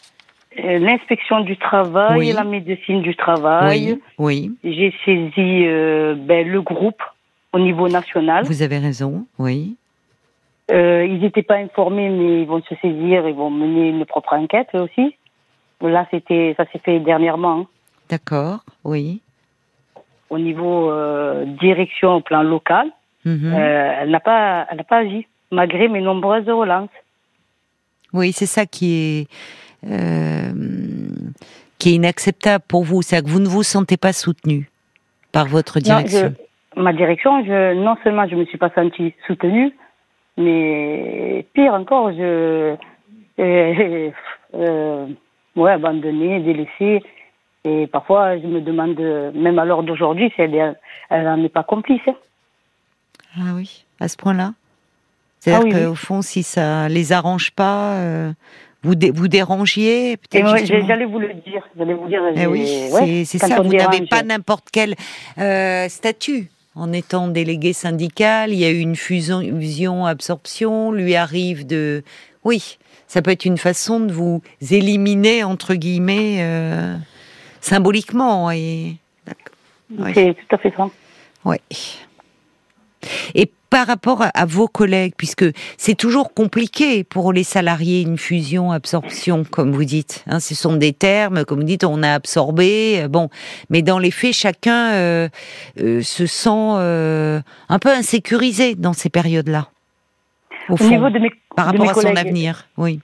euh, 0.63 0.79
l'inspection 0.79 1.41
du 1.41 1.57
travail 1.57 2.17
Oui. 2.17 2.29
et 2.29 2.33
la 2.33 2.43
médecine 2.43 3.01
du 3.03 3.15
travail. 3.15 4.00
Oui, 4.17 4.51
oui. 4.63 4.71
J'ai 4.74 4.93
saisi 5.05 5.63
euh, 5.67 6.15
ben, 6.17 6.48
le 6.48 6.62
groupe 6.63 7.01
au 7.53 7.59
niveau 7.59 7.88
national. 7.88 8.45
Vous 8.45 8.63
avez 8.63 8.79
raison, 8.79 9.25
oui. 9.38 9.75
Ils 10.71 11.19
n'étaient 11.21 11.41
pas 11.43 11.55
informés, 11.57 12.09
mais 12.09 12.41
ils 12.41 12.48
vont 12.48 12.62
se 12.62 12.75
saisir, 12.81 13.27
ils 13.27 13.33
vont 13.33 13.50
mener 13.50 13.89
une 13.89 14.05
propre 14.05 14.33
enquête 14.33 14.67
eux 14.75 14.81
aussi. 14.81 15.15
Là, 15.81 16.05
c'était, 16.12 16.53
ça 16.57 16.65
s'est 16.71 16.77
fait 16.79 17.00
dernièrement. 17.00 17.62
hein. 17.62 17.65
D'accord, 18.09 18.59
oui. 18.83 19.21
Au 20.29 20.37
niveau 20.39 20.91
euh, 20.91 21.45
direction 21.45 22.15
au 22.15 22.21
plan 22.21 22.43
local, 22.43 22.87
Mhm. 23.25 23.53
euh, 23.53 23.93
elle 24.01 24.09
n'a 24.11 24.19
pas, 24.19 24.65
elle 24.69 24.77
n'a 24.77 24.83
pas 24.83 24.97
agi, 24.99 25.27
malgré 25.51 25.87
mes 25.89 26.01
nombreuses 26.01 26.47
relances. 26.49 26.89
Oui, 28.13 28.31
c'est 28.31 28.45
ça 28.45 28.65
qui 28.65 28.93
est 28.93 29.27
euh, 29.89 30.51
qui 31.77 31.91
est 31.91 31.95
inacceptable 31.95 32.63
pour 32.67 32.83
vous, 32.83 33.01
c'est 33.01 33.23
que 33.23 33.29
vous 33.29 33.39
ne 33.39 33.47
vous 33.47 33.63
sentez 33.63 33.97
pas 33.97 34.13
soutenu 34.13 34.69
par 35.31 35.45
votre 35.47 35.79
direction. 35.79 36.33
ma 36.75 36.91
direction, 36.93 37.43
je, 37.45 37.73
non 37.75 37.95
seulement 38.03 38.27
je 38.27 38.35
me 38.35 38.45
suis 38.45 38.57
pas 38.57 38.69
sentie 38.71 39.13
soutenue, 39.27 39.71
mais 40.37 41.45
pire 41.53 41.73
encore, 41.73 42.11
je, 42.11 42.75
euh, 43.39 44.11
euh, 44.55 45.07
ouais, 45.55 45.71
abandonnée, 45.71 46.39
délaissée. 46.41 47.03
Et 47.65 47.87
parfois, 47.87 48.37
je 48.37 48.47
me 48.47 48.61
demande, 48.61 48.99
même 49.35 49.59
à 49.59 49.65
l'heure 49.65 49.83
d'aujourd'hui, 49.83 50.31
si 50.35 50.41
elle 50.41 50.77
n'en 51.11 51.43
est 51.43 51.49
pas 51.49 51.63
complice. 51.63 52.01
Hein. 52.07 52.15
Ah 53.37 53.53
oui, 53.55 53.85
à 53.99 54.07
ce 54.07 54.17
point-là 54.17 54.53
C'est-à-dire 55.39 55.75
ah 55.75 55.85
qu'au 55.85 55.95
fond, 55.95 56.21
si 56.21 56.43
ça 56.43 56.89
les 56.89 57.11
arrange 57.11 57.51
pas, 57.51 57.93
euh, 57.95 58.31
vous, 58.81 58.93
vous 59.13 59.27
dérangiez 59.27 60.17
J'allais 60.31 61.05
vous 61.05 61.19
le 61.19 61.33
dire. 61.33 61.67
Vous 61.75 62.07
dire 62.07 62.21
eh 62.35 62.47
oui, 62.47 63.25
c'est 63.25 63.37
ça. 63.37 63.61
Vous 63.61 63.73
n'avez 63.73 64.05
pas 64.07 64.23
n'importe 64.23 64.67
quel 64.71 64.95
euh, 65.37 65.87
statut. 65.89 66.49
En 66.75 66.93
étant 66.93 67.27
délégué 67.27 67.73
syndical, 67.73 68.53
il 68.53 68.59
y 68.59 68.63
a 68.63 68.69
eu 68.69 68.79
une 68.79 68.95
fusion, 68.95 69.41
fusion, 69.41 70.05
absorption, 70.05 70.91
lui 70.91 71.15
arrive 71.15 71.67
de. 71.67 72.03
Oui, 72.45 72.77
ça 73.07 73.21
peut 73.21 73.31
être 73.31 73.43
une 73.43 73.57
façon 73.57 73.99
de 73.99 74.13
vous 74.13 74.41
éliminer, 74.71 75.43
entre 75.43 75.73
guillemets. 75.73 76.37
Euh, 76.39 76.95
symboliquement. 77.61 78.51
Et... 78.51 78.95
C'est 80.13 80.35
tout 80.35 80.55
à 80.55 80.57
fait 80.57 80.73
ça. 80.75 80.89
Oui. 81.45 81.57
Et 83.33 83.49
par 83.69 83.87
rapport 83.87 84.23
à, 84.33 84.45
vos 84.45 84.67
collègues, 84.67 85.13
puisque 85.15 85.45
c'est 85.77 85.95
toujours 85.95 86.33
compliqué 86.33 87.03
pour 87.03 87.33
les 87.33 87.43
salariés, 87.43 88.01
une 88.01 88.17
fusion, 88.17 88.71
absorption, 88.71 89.43
comme 89.49 89.71
vous 89.71 89.83
dites. 89.83 90.25
Hein, 90.27 90.39
ce 90.39 90.55
sont 90.55 90.75
des 90.75 90.93
termes, 90.93 91.45
comme 91.45 91.59
vous 91.59 91.65
dites, 91.65 91.83
on 91.83 92.01
a 92.01 92.13
absorbé. 92.13 93.03
Euh, 93.03 93.07
bon, 93.07 93.29
mais 93.69 93.81
dans 93.81 93.99
les 93.99 94.11
faits, 94.11 94.33
chacun 94.33 94.93
euh, 94.93 95.29
euh, 95.79 96.01
se 96.01 96.25
sent 96.25 96.49
un 96.49 97.79
peu 97.79 97.89
insécurisé 97.89 98.75
dans 98.75 98.93
ces 98.93 99.09
périodes-là. 99.09 99.67
Au, 100.69 100.83
niveau 100.83 101.09
de 101.09 101.19
mes, 101.19 101.31
par 101.55 101.67
rapport 101.67 101.89
à 101.89 101.93
son 101.93 102.15
avenir, 102.15 102.67
oui. 102.77 102.99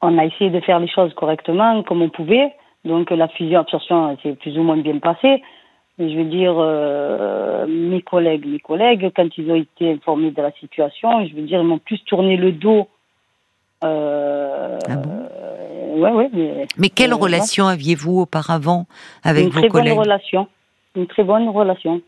On 0.00 0.18
a 0.18 0.24
essayé 0.24 0.50
de 0.50 0.60
faire 0.60 0.80
les 0.80 0.88
choses 0.88 1.14
correctement, 1.14 1.82
comme 1.84 2.02
on 2.02 2.08
pouvait. 2.08 2.52
Donc 2.84 3.10
la 3.10 3.28
fusion-absorption 3.28 4.16
s'est 4.22 4.34
plus 4.34 4.58
ou 4.58 4.62
moins 4.62 4.76
bien 4.76 4.98
passée. 4.98 5.42
Je 5.98 6.16
veux 6.16 6.24
dire, 6.24 6.54
euh, 6.58 7.66
mes 7.68 8.02
collègues, 8.02 8.46
mes 8.46 8.58
collègues, 8.58 9.12
quand 9.14 9.28
ils 9.36 9.50
ont 9.50 9.56
été 9.56 9.92
informés 9.92 10.30
de 10.30 10.42
la 10.42 10.50
situation, 10.52 11.26
je 11.26 11.34
veux 11.34 11.42
dire, 11.42 11.60
ils 11.60 11.66
m'ont 11.66 11.78
plus 11.78 12.02
tourné 12.04 12.36
le 12.36 12.52
dos. 12.52 12.88
Euh, 13.84 14.78
ah 14.88 14.96
bon? 14.96 15.28
ouais, 16.00 16.10
ouais, 16.12 16.30
mais, 16.32 16.66
mais 16.78 16.88
quelle 16.88 17.12
euh, 17.12 17.16
relation 17.16 17.66
aviez-vous 17.66 18.20
auparavant 18.20 18.86
avec 19.22 19.46
vos 19.46 19.50
collègues 19.50 19.64
Une 19.64 19.70
très 19.70 19.90
bonne 19.90 19.98
relation. 19.98 20.48
Une 20.96 21.06
très 21.06 21.24
bonne 21.24 21.48
relation. 21.48 22.00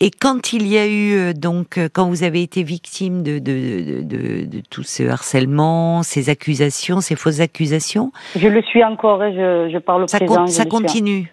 Et 0.00 0.10
quand 0.10 0.52
il 0.52 0.66
y 0.66 0.76
a 0.76 0.86
eu 0.86 1.14
euh, 1.14 1.32
donc 1.32 1.78
euh, 1.78 1.88
quand 1.92 2.08
vous 2.08 2.24
avez 2.24 2.42
été 2.42 2.62
victime 2.62 3.22
de 3.22 3.38
de, 3.38 4.02
de, 4.02 4.44
de, 4.44 4.62
tout 4.68 4.82
ce 4.82 5.04
harcèlement, 5.04 6.02
ces 6.02 6.30
accusations, 6.30 7.00
ces 7.00 7.16
fausses 7.16 7.40
accusations, 7.40 8.12
je 8.36 8.48
le 8.48 8.62
suis 8.62 8.82
encore. 8.82 9.22
et 9.22 9.32
je, 9.34 9.70
je 9.72 9.78
parle 9.78 10.04
au 10.04 10.08
ça 10.08 10.18
présent. 10.18 10.46
ça 10.46 10.64
continue. 10.64 11.32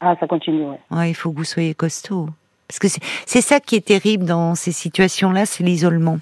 Ah, 0.00 0.16
ça 0.18 0.26
continue. 0.26 0.64
Ouais. 0.64 0.80
ouais. 0.90 1.10
il 1.10 1.14
faut 1.14 1.30
que 1.30 1.36
vous 1.36 1.44
soyez 1.44 1.74
costaud. 1.74 2.28
Parce 2.66 2.78
que 2.78 3.00
c'est 3.26 3.40
ça 3.42 3.60
qui 3.60 3.76
est 3.76 3.86
terrible 3.86 4.24
dans 4.24 4.54
ces 4.54 4.72
situations-là, 4.72 5.46
c'est 5.46 5.62
l'isolement. 5.62 6.18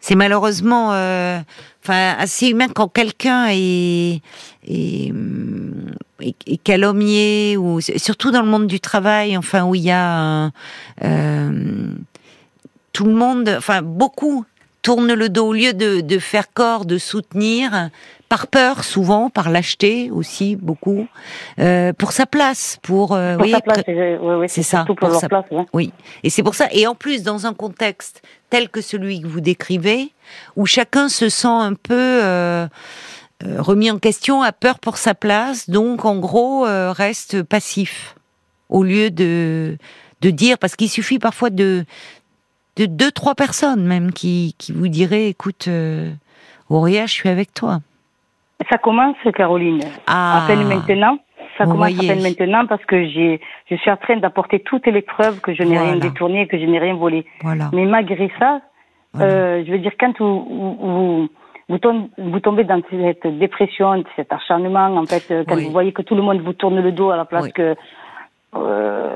C'est 0.00 0.14
malheureusement, 0.14 0.92
euh, 0.92 1.40
assez 1.88 2.48
humain 2.48 2.68
quand 2.68 2.88
quelqu'un 2.88 3.48
est, 3.50 4.20
est, 4.66 5.12
est, 6.20 6.62
calomnié 6.62 7.56
ou 7.56 7.80
surtout 7.80 8.30
dans 8.30 8.42
le 8.42 8.48
monde 8.48 8.66
du 8.66 8.80
travail, 8.80 9.36
enfin 9.36 9.64
où 9.64 9.74
il 9.74 9.82
y 9.82 9.90
a 9.90 10.50
euh, 11.02 11.94
tout 12.92 13.04
le 13.04 13.14
monde, 13.14 13.54
enfin 13.56 13.82
beaucoup 13.82 14.44
tournent 14.82 15.12
le 15.12 15.28
dos 15.28 15.48
au 15.48 15.52
lieu 15.52 15.72
de, 15.72 16.00
de 16.00 16.18
faire 16.18 16.52
corps, 16.52 16.84
de 16.84 16.98
soutenir, 16.98 17.90
par 18.30 18.46
peur 18.46 18.84
souvent, 18.84 19.28
par 19.28 19.50
lâcheté 19.50 20.08
aussi 20.12 20.54
beaucoup, 20.54 21.08
euh, 21.58 21.92
pour 21.92 22.12
sa 22.12 22.26
place, 22.26 22.78
pour, 22.80 23.12
euh, 23.12 23.36
pour 23.36 23.48
sa 23.48 23.60
place, 23.60 23.82
oui, 23.88 24.46
c'est 24.48 24.62
ça, 24.62 24.84
pour, 24.86 24.94
pour 24.94 25.14
sa 25.16 25.28
place, 25.28 25.44
oui. 25.72 25.92
Et 26.22 26.30
c'est 26.30 26.44
pour 26.44 26.54
ça, 26.54 26.68
et 26.70 26.86
en 26.86 26.94
plus 26.94 27.24
dans 27.24 27.46
un 27.46 27.54
contexte 27.54 28.22
tel 28.48 28.68
que 28.68 28.80
celui 28.80 29.20
que 29.20 29.26
vous 29.26 29.40
décrivez, 29.40 30.12
où 30.54 30.64
chacun 30.64 31.08
se 31.08 31.28
sent 31.28 31.48
un 31.48 31.74
peu 31.74 31.94
euh, 32.22 32.68
euh 33.44 33.60
remis 33.60 33.90
en 33.90 33.98
question, 33.98 34.42
a 34.42 34.52
peur 34.52 34.78
pour 34.78 34.96
sa 34.96 35.14
place, 35.14 35.68
donc 35.68 36.04
en 36.04 36.16
gros 36.16 36.66
euh, 36.66 36.92
reste 36.92 37.42
passif, 37.42 38.14
au 38.68 38.84
lieu 38.84 39.10
de 39.10 39.76
de 40.20 40.30
dire, 40.30 40.58
parce 40.58 40.76
qu'il 40.76 40.90
suffit 40.90 41.18
parfois 41.18 41.50
de 41.50 41.84
de 42.80 42.86
deux 42.86 43.10
trois 43.10 43.34
personnes 43.34 43.86
même 43.86 44.12
qui 44.12 44.54
qui 44.58 44.72
vous 44.72 44.88
diraient, 44.88 45.28
écoute, 45.28 45.66
euh, 45.68 46.10
Auréa, 46.70 47.06
je 47.06 47.12
suis 47.12 47.28
avec 47.28 47.52
toi. 47.52 47.80
Ça 48.70 48.78
commence, 48.78 49.16
Caroline. 49.34 49.82
À 50.06 50.44
peine 50.46 50.66
maintenant. 50.66 51.18
Ça 51.58 51.64
commence 51.64 51.98
à 51.98 52.02
peine 52.02 52.22
maintenant 52.22 52.66
parce 52.66 52.84
que 52.86 53.06
j'ai, 53.08 53.40
je 53.70 53.76
suis 53.76 53.90
en 53.90 53.96
train 53.96 54.16
d'apporter 54.16 54.60
toutes 54.60 54.86
les 54.86 55.02
preuves 55.02 55.40
que 55.40 55.54
je 55.54 55.62
n'ai 55.62 55.78
rien 55.78 55.96
détourné, 55.96 56.46
que 56.46 56.58
je 56.58 56.64
n'ai 56.64 56.78
rien 56.78 56.94
volé. 56.94 57.26
Mais 57.44 57.84
malgré 57.84 58.30
ça, 58.38 58.60
euh, 59.18 59.62
je 59.66 59.72
veux 59.72 59.78
dire, 59.78 59.92
quand 59.98 60.16
vous, 60.18 61.28
vous, 61.68 62.08
vous, 62.18 62.40
tombez 62.40 62.64
dans 62.64 62.80
cette 62.90 63.26
dépression, 63.38 64.02
cet 64.16 64.32
acharnement, 64.32 64.96
en 64.96 65.06
fait, 65.06 65.30
euh, 65.30 65.44
quand 65.46 65.56
vous 65.56 65.70
voyez 65.70 65.92
que 65.92 66.02
tout 66.02 66.14
le 66.14 66.22
monde 66.22 66.40
vous 66.40 66.52
tourne 66.52 66.80
le 66.80 66.92
dos 66.92 67.10
à 67.10 67.16
la 67.16 67.24
place 67.24 67.48
que... 67.52 67.74
Euh, 68.56 69.10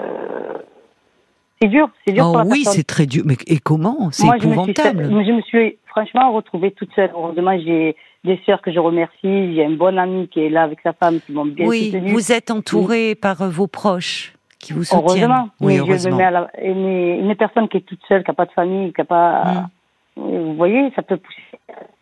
c'est 1.64 1.71
dur, 1.71 1.88
c'est 2.06 2.12
dur 2.12 2.33
oh, 2.35 2.42
Oui, 2.47 2.64
c'est 2.64 2.85
très 2.85 3.06
dur. 3.06 3.23
Mais 3.25 3.37
et 3.47 3.59
comment? 3.59 4.11
C'est 4.11 4.26
épouvantable. 4.37 5.04
Je 5.04 5.09
me, 5.09 5.23
suis, 5.23 5.26
je 5.26 5.33
me 5.33 5.42
suis 5.42 5.78
franchement 5.87 6.33
retrouvée 6.33 6.73
toute 6.73 6.92
seule. 6.94 7.11
Heureusement, 7.14 7.59
j'ai 7.59 7.97
des 8.25 8.38
sœurs 8.44 8.61
que 8.61 8.71
je 8.71 8.78
remercie. 8.78 9.54
J'ai 9.54 9.64
un 9.64 9.71
bon 9.71 9.99
ami 9.99 10.28
qui 10.28 10.40
est 10.40 10.50
là 10.50 10.64
avec 10.64 10.80
sa 10.83 10.92
femme 10.92 11.21
qui 11.25 11.33
m'ont 11.33 11.47
bien 11.47 11.66
oui, 11.66 11.94
vous 12.06 12.33
êtes 12.33 12.50
entouré 12.50 13.14
par 13.14 13.40
euh, 13.40 13.49
vos 13.49 13.66
proches 13.66 14.35
qui 14.59 14.75
vous 14.75 14.85
soutiennent. 14.85 15.30
Heureusement. 15.30 15.49
Oui, 15.61 15.78
heureusement. 15.78 16.18
une 16.62 17.35
personne 17.37 17.68
qui 17.68 17.78
est 17.78 17.87
toute 17.87 18.00
seule, 18.09 18.25
qui 18.25 18.30
n'a 18.30 18.35
pas 18.35 18.47
de 18.47 18.52
famille, 18.52 18.92
qui 18.92 19.00
n'a 19.00 19.04
pas... 19.06 19.42
Hmm. 19.42 19.68
Vous 20.16 20.54
voyez, 20.54 20.92
ça 20.94 21.02
peut 21.02 21.16
pousser. 21.16 21.59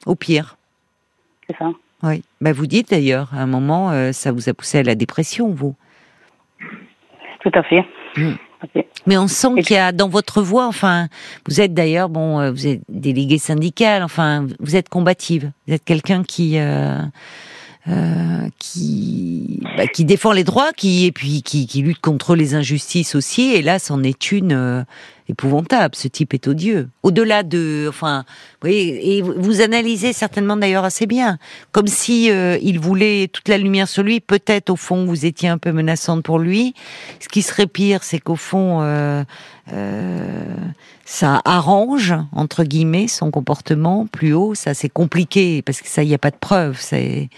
Au 0.07 0.15
pire. 0.17 0.57
C'est 1.49 1.57
ça. 1.57 1.71
Oui. 2.03 2.25
Bah, 2.41 2.53
vous 2.53 2.67
dites 2.67 2.91
d'ailleurs, 2.91 3.31
à 3.33 3.43
un 3.43 3.47
moment, 3.47 3.91
euh, 3.91 4.13
ça 4.13 4.33
vous 4.33 4.49
a 4.49 4.55
poussé 4.55 4.79
à 4.79 4.83
la 4.83 4.95
dépression, 4.95 5.51
vous. 5.51 5.75
Tout 7.41 7.53
à 7.55 7.63
fait. 7.63 7.85
Mais 9.07 9.17
on 9.17 9.29
sent 9.29 9.63
qu'il 9.63 9.77
y 9.77 9.79
a 9.79 9.93
dans 9.93 10.09
votre 10.09 10.43
voix, 10.43 10.67
enfin, 10.67 11.09
vous 11.49 11.61
êtes 11.61 11.75
d'ailleurs, 11.75 12.09
bon, 12.09 12.41
euh, 12.41 12.53
vous 12.53 12.67
êtes 12.67 12.83
délégué 12.89 13.39
syndical, 13.39 14.03
enfin, 14.03 14.47
vous 14.61 14.77
êtes 14.77 14.89
combative. 14.89 15.51
Vous 15.67 15.75
êtes 15.75 15.85
quelqu'un 15.85 16.23
qui, 16.23 16.59
euh, 16.59 16.99
euh, 17.89 18.49
qui, 18.61 19.61
bah, 19.77 19.89
qui 19.89 20.05
défend 20.05 20.31
les 20.31 20.45
droits, 20.45 20.73
qui 20.73 21.07
et 21.07 21.13
puis 21.13 21.43
qui, 21.43 21.67
qui, 21.67 21.83
lutte 21.83 22.01
contre 22.01 22.37
les 22.37 22.55
injustices 22.55 23.17
aussi. 23.17 23.55
Et 23.55 23.63
là, 23.63 23.81
c'en 23.81 24.05
est 24.05 24.31
une 24.31 24.53
euh, 24.53 24.85
épouvantable. 25.33 25.95
Ce 25.95 26.09
type 26.09 26.35
est 26.35 26.47
odieux. 26.49 26.89
Au-delà 27.03 27.43
de, 27.43 27.87
enfin, 27.89 28.25
vous 28.63 28.69
et 28.69 29.23
vous 29.23 29.61
analysez 29.61 30.13
certainement 30.13 30.57
d'ailleurs 30.57 30.85
assez 30.85 31.07
bien, 31.07 31.39
comme 31.73 31.89
si 31.89 32.31
euh, 32.31 32.59
il 32.63 32.79
voulait 32.79 33.29
toute 33.29 33.49
la 33.49 33.59
lumière 33.59 33.89
sur 33.89 34.03
lui. 34.03 34.21
Peut-être 34.21 34.71
au 34.71 34.77
fond, 34.77 35.05
vous 35.05 35.27
étiez 35.27 35.49
un 35.49 35.59
peu 35.59 35.73
menaçante 35.73 36.23
pour 36.23 36.39
lui. 36.39 36.75
Ce 37.21 37.29
qui 37.29 37.43
serait 37.43 37.67
pire, 37.67 38.05
c'est 38.05 38.21
qu'au 38.21 38.37
fond, 38.37 38.81
ça 41.13 41.43
arrange 41.45 42.15
entre 42.33 42.65
guillemets 42.65 43.07
son 43.07 43.31
comportement 43.31 44.07
plus 44.07 44.33
haut. 44.33 44.55
Ça 44.55 44.73
c'est 44.73 44.89
compliqué 44.89 45.61
parce 45.61 45.83
que 45.83 45.89
ça 45.89 46.03
il 46.03 46.09
y 46.09 46.15
a 46.15 46.19
pas 46.19 46.31
de 46.31 46.37
preuves. 46.37 46.79
C'est 46.81 47.29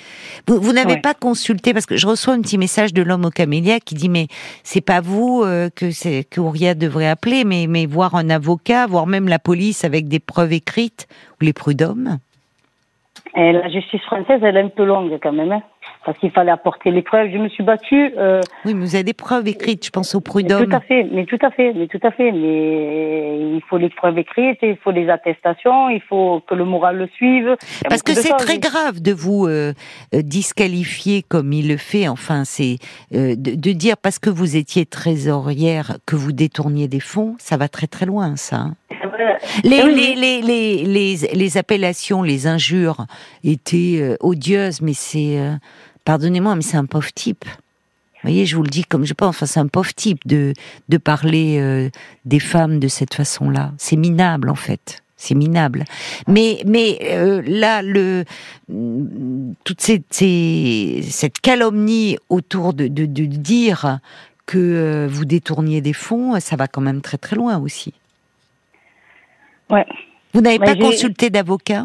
vous, 0.46 0.72
n'avez 0.72 1.00
pas 1.00 1.12
consulté 1.12 1.74
parce 1.74 1.84
que 1.84 1.96
je 1.96 2.06
reçois 2.06 2.34
un 2.34 2.40
petit 2.40 2.56
message 2.56 2.94
de 2.94 3.02
l'homme 3.02 3.24
au 3.24 3.30
camélia 3.30 3.80
qui 3.80 3.96
dit 3.96 4.08
mais 4.08 4.28
c'est 4.62 4.80
pas 4.80 5.00
vous 5.00 5.42
euh, 5.44 5.70
que 5.74 5.90
c'est 5.90 6.22
que 6.22 6.40
Ouria 6.40 6.76
devrait 6.76 7.08
appeler 7.08 7.42
mais 7.42 7.66
mais 7.66 7.86
voir 7.86 8.14
un 8.14 8.30
avocat, 8.30 8.86
voir 8.86 9.08
même 9.08 9.26
la 9.26 9.40
police 9.40 9.82
avec 9.82 10.06
des 10.06 10.20
preuves 10.20 10.52
écrites 10.52 11.08
ou 11.40 11.44
les 11.44 11.52
prud'hommes. 11.52 12.20
La 13.34 13.68
justice 13.68 14.02
française 14.02 14.40
elle 14.42 14.56
est 14.56 14.62
un 14.62 14.68
peu 14.68 14.84
longue 14.84 15.18
quand 15.22 15.32
même. 15.32 15.52
Hein 15.52 15.62
parce 16.04 16.18
qu'il 16.18 16.30
fallait 16.30 16.50
apporter 16.50 16.90
les 16.90 17.02
preuves. 17.02 17.30
Je 17.32 17.38
me 17.38 17.48
suis 17.48 17.62
battue. 17.62 18.12
Euh, 18.18 18.40
oui, 18.64 18.74
mais 18.74 18.80
vous 18.80 18.94
avez 18.94 19.04
des 19.04 19.14
preuves 19.14 19.48
écrites, 19.48 19.84
je 19.84 19.90
pense 19.90 20.14
au 20.14 20.20
prud'homme. 20.20 20.68
Tout 20.68 20.76
à 20.76 20.80
fait, 20.80 21.06
mais 21.10 21.24
tout 21.24 21.38
à 21.40 21.50
fait, 21.50 21.72
mais 21.72 21.86
tout 21.86 22.00
à 22.02 22.10
fait. 22.10 22.30
Mais 22.30 23.54
il 23.54 23.62
faut 23.68 23.78
les 23.78 23.88
preuves 23.88 24.18
écrites, 24.18 24.58
il 24.62 24.76
faut 24.76 24.90
les 24.90 25.08
attestations, 25.08 25.88
il 25.88 26.02
faut 26.02 26.42
que 26.46 26.54
le 26.54 26.64
moral 26.64 26.96
le 26.96 27.08
suive. 27.08 27.56
Parce 27.88 28.02
que 28.02 28.12
c'est 28.12 28.36
très 28.36 28.58
grave 28.58 29.00
de 29.00 29.12
vous 29.12 29.46
euh, 29.46 29.72
euh, 30.14 30.22
disqualifier 30.22 31.22
comme 31.22 31.52
il 31.52 31.68
le 31.68 31.76
fait. 31.76 32.08
Enfin, 32.08 32.44
c'est 32.44 32.76
euh, 33.14 33.34
de, 33.36 33.54
de, 33.54 33.72
dire 33.72 33.96
parce 33.96 34.18
que 34.18 34.30
vous 34.30 34.56
étiez 34.56 34.86
trésorière 34.86 35.96
que 36.06 36.16
vous 36.16 36.32
détourniez 36.32 36.88
des 36.88 37.00
fonds, 37.00 37.34
ça 37.38 37.56
va 37.56 37.68
très 37.68 37.86
très 37.86 38.06
loin, 38.06 38.36
ça. 38.36 38.56
Hein. 38.56 38.74
Les, 39.62 39.82
les, 39.82 40.14
les, 40.14 40.82
les, 40.82 41.16
les, 41.32 41.56
appellations, 41.56 42.22
les 42.22 42.46
injures 42.46 43.06
étaient 43.42 44.16
odieuses, 44.20 44.80
mais 44.80 44.94
c'est 44.94 45.38
pardonnez-moi, 46.04 46.54
mais 46.56 46.62
c'est 46.62 46.76
un 46.76 46.86
pauvre 46.86 47.12
type. 47.12 47.44
Vous 48.24 48.30
voyez, 48.30 48.46
je 48.46 48.56
vous 48.56 48.62
le 48.62 48.70
dis 48.70 48.84
comme 48.84 49.04
je 49.04 49.12
pense. 49.12 49.36
Enfin, 49.36 49.44
c'est 49.44 49.60
un 49.60 49.66
pauvre 49.66 49.92
type 49.92 50.26
de 50.26 50.54
de 50.88 50.96
parler 50.96 51.58
euh, 51.60 51.90
des 52.24 52.40
femmes 52.40 52.78
de 52.78 52.88
cette 52.88 53.12
façon-là. 53.12 53.72
C'est 53.76 53.96
minable 53.96 54.48
en 54.48 54.54
fait. 54.54 55.02
C'est 55.18 55.34
minable. 55.34 55.84
Mais 56.26 56.62
mais 56.64 56.98
euh, 57.10 57.42
là, 57.46 57.82
le 57.82 58.24
toute 59.64 59.80
cette, 59.82 60.06
cette 60.10 61.38
calomnie 61.40 62.16
autour 62.30 62.72
de, 62.72 62.88
de, 62.88 63.04
de 63.04 63.24
dire 63.26 63.98
que 64.46 64.58
euh, 64.58 65.06
vous 65.10 65.26
détourniez 65.26 65.82
des 65.82 65.92
fonds, 65.92 66.40
ça 66.40 66.56
va 66.56 66.66
quand 66.66 66.80
même 66.80 67.02
très 67.02 67.18
très 67.18 67.36
loin 67.36 67.58
aussi. 67.58 67.92
Ouais. 69.70 69.86
Vous 70.32 70.40
n'avez 70.40 70.58
pas 70.58 70.74
consulté 70.74 71.30
d'avocat? 71.30 71.84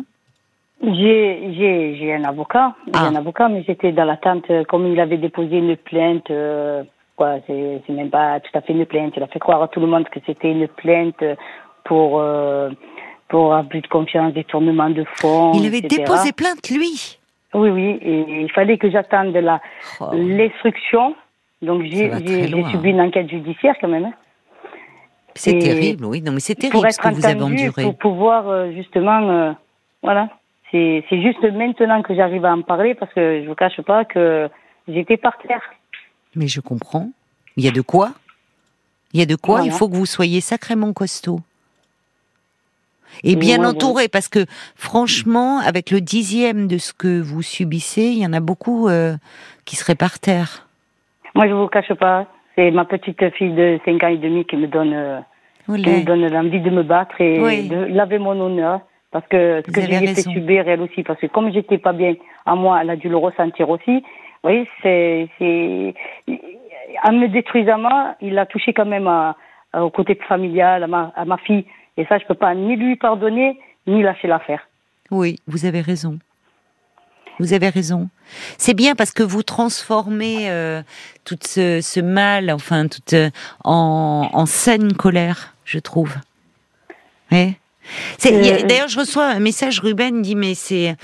J'ai, 0.81 1.53
j'ai, 1.57 1.97
j'ai 1.97 2.13
un 2.13 2.23
avocat, 2.23 2.73
ah. 2.93 3.07
un 3.07 3.15
avocat, 3.15 3.49
mais 3.49 3.63
j'étais 3.67 3.91
dans 3.91 4.05
l'attente, 4.05 4.45
comme 4.69 4.87
il 4.87 4.99
avait 4.99 5.17
déposé 5.17 5.57
une 5.57 5.75
plainte, 5.75 6.31
euh, 6.31 6.83
quoi, 7.17 7.35
c'est, 7.45 7.81
c'est 7.85 7.91
même 7.93 8.09
pas 8.09 8.39
tout 8.39 8.57
à 8.57 8.61
fait 8.61 8.71
une 8.71 8.85
plainte, 8.85 9.13
il 9.17 9.23
a 9.23 9.27
fait 9.27 9.39
croire 9.39 9.61
à 9.61 9.67
tout 9.67 9.81
le 9.81 9.87
monde 9.87 10.07
que 10.07 10.19
c'était 10.25 10.51
une 10.51 10.69
plainte 10.69 11.21
pour, 11.83 12.21
euh, 12.21 12.69
pour 13.27 13.53
abus 13.53 13.81
de 13.81 13.87
confiance, 13.87 14.33
détournement 14.33 14.89
de 14.89 15.03
fonds. 15.17 15.51
Il 15.53 15.65
avait 15.65 15.81
déposé 15.81 16.31
plainte, 16.31 16.69
lui? 16.69 17.17
Oui, 17.53 17.69
oui, 17.71 17.99
et 18.01 18.43
il 18.43 18.51
fallait 18.51 18.77
que 18.77 18.89
j'attende 18.89 19.35
la, 19.35 19.59
oh. 19.99 20.11
l'instruction, 20.13 21.13
donc 21.61 21.83
j'ai, 21.83 22.09
j'ai, 22.25 22.47
j'ai 22.47 22.63
subi 22.71 22.91
une 22.91 23.01
enquête 23.01 23.29
judiciaire 23.29 23.75
quand 23.81 23.89
même. 23.89 24.13
C'est 25.39 25.57
terrible, 25.57 26.05
oui, 26.05 26.21
non 26.21 26.33
mais 26.33 26.41
c'est 26.41 26.55
terrible 26.55 26.91
ce 26.91 26.99
que 26.99 27.07
vous 27.07 27.25
avez 27.25 27.41
enduré. 27.41 27.83
Pour 27.83 27.97
pouvoir 27.97 28.49
euh, 28.49 28.71
justement, 28.73 29.55
voilà. 30.03 30.29
C'est 30.71 31.03
juste 31.09 31.41
maintenant 31.41 32.01
que 32.03 32.13
j'arrive 32.13 32.45
à 32.45 32.53
en 32.53 32.61
parler 32.61 32.93
parce 32.93 33.11
que 33.13 33.41
je 33.41 33.47
vous 33.47 33.55
cache 33.55 33.81
pas 33.81 34.05
que 34.05 34.49
j'étais 34.87 35.17
par 35.17 35.37
terre. 35.39 35.61
Mais 36.35 36.47
je 36.47 36.61
comprends. 36.61 37.09
Il 37.57 37.63
y 37.63 37.67
a 37.67 37.71
de 37.71 37.81
quoi? 37.81 38.11
Il 39.13 39.19
y 39.19 39.23
a 39.23 39.25
de 39.25 39.35
quoi? 39.35 39.61
Il 39.63 39.71
faut 39.71 39.89
que 39.89 39.95
vous 39.95 40.05
soyez 40.05 40.41
sacrément 40.41 40.93
costaud. 40.93 41.39
Et 43.23 43.35
bien 43.35 43.63
entouré, 43.65 44.07
parce 44.07 44.27
que 44.27 44.45
franchement, 44.75 45.57
avec 45.59 45.89
le 45.89 45.99
dixième 45.99 46.67
de 46.67 46.77
ce 46.77 46.93
que 46.93 47.19
vous 47.19 47.41
subissez, 47.41 48.03
il 48.03 48.19
y 48.19 48.25
en 48.25 48.33
a 48.33 48.39
beaucoup 48.39 48.87
euh, 48.87 49.15
qui 49.65 49.75
seraient 49.75 49.95
par 49.95 50.19
terre. 50.19 50.67
Moi, 51.33 51.47
je 51.47 51.53
vous 51.53 51.67
cache 51.67 51.93
pas, 51.95 52.27
c'est 52.55 52.71
ma 52.71 52.85
petite 52.85 53.29
fille 53.35 53.53
de 53.53 53.79
5 53.85 54.03
ans 54.03 54.07
et 54.07 54.17
demi 54.17 54.45
qui 54.45 54.57
me 54.57 54.67
donne, 54.67 54.93
euh, 54.93 55.19
donne 55.67 56.27
l'envie 56.27 56.59
de 56.59 56.69
me 56.69 56.83
battre 56.83 57.19
et 57.21 57.63
de 57.63 57.85
laver 57.85 58.19
mon 58.19 58.39
honneur. 58.39 58.81
Parce 59.11 59.27
que 59.27 59.63
ce 59.65 59.71
que 59.71 59.81
j'ai 59.81 60.05
fait 60.07 60.21
subir 60.21 60.67
elle 60.67 60.81
aussi, 60.81 61.03
parce 61.03 61.19
que 61.19 61.25
comme 61.25 61.51
j'étais 61.51 61.79
pas 61.79 61.93
bien 61.93 62.13
à 62.45 62.55
moi, 62.55 62.79
elle 62.81 62.91
a 62.91 62.95
dû 62.95 63.09
le 63.09 63.17
ressentir 63.17 63.69
aussi. 63.69 63.95
Vous 63.95 64.49
voyez, 64.49 64.67
c'est, 64.83 65.27
c'est, 65.37 65.93
en 67.03 67.13
me 67.13 67.27
détruisant 67.27 67.79
moi, 67.79 68.15
il 68.21 68.37
a 68.37 68.45
touché 68.45 68.71
quand 68.71 68.85
même 68.85 69.07
à, 69.07 69.35
au 69.73 69.89
côté 69.89 70.15
familial, 70.27 70.83
à 70.83 70.87
ma, 70.87 71.11
à 71.15 71.25
ma 71.25 71.37
fille. 71.37 71.65
Et 71.97 72.05
ça, 72.05 72.19
je 72.19 72.25
peux 72.25 72.35
pas 72.35 72.53
ni 72.53 72.75
lui 72.75 72.95
pardonner, 72.95 73.59
ni 73.87 74.03
lâcher 74.03 74.27
l'affaire. 74.27 74.67
Oui, 75.11 75.37
vous 75.47 75.65
avez 75.65 75.81
raison. 75.81 76.19
Vous 77.39 77.53
avez 77.53 77.69
raison. 77.69 78.09
C'est 78.57 78.73
bien 78.73 78.95
parce 78.95 79.11
que 79.11 79.23
vous 79.23 79.43
transformez 79.43 80.49
euh, 80.49 80.81
tout 81.23 81.37
ce, 81.45 81.79
ce, 81.81 81.99
mal, 81.99 82.51
enfin, 82.51 82.87
toute 82.87 83.13
euh, 83.13 83.29
en, 83.63 84.29
en 84.31 84.45
saine 84.45 84.93
colère, 84.93 85.55
je 85.65 85.79
trouve. 85.79 86.15
Oui. 87.31 87.55
Euh, 88.25 88.67
d'ailleurs, 88.67 88.87
je 88.87 88.99
reçois 88.99 89.27
un 89.27 89.39
message, 89.39 89.79
Ruben 89.79 90.21
dit, 90.21 90.35
mais 90.35 90.53
c'est 90.53 90.95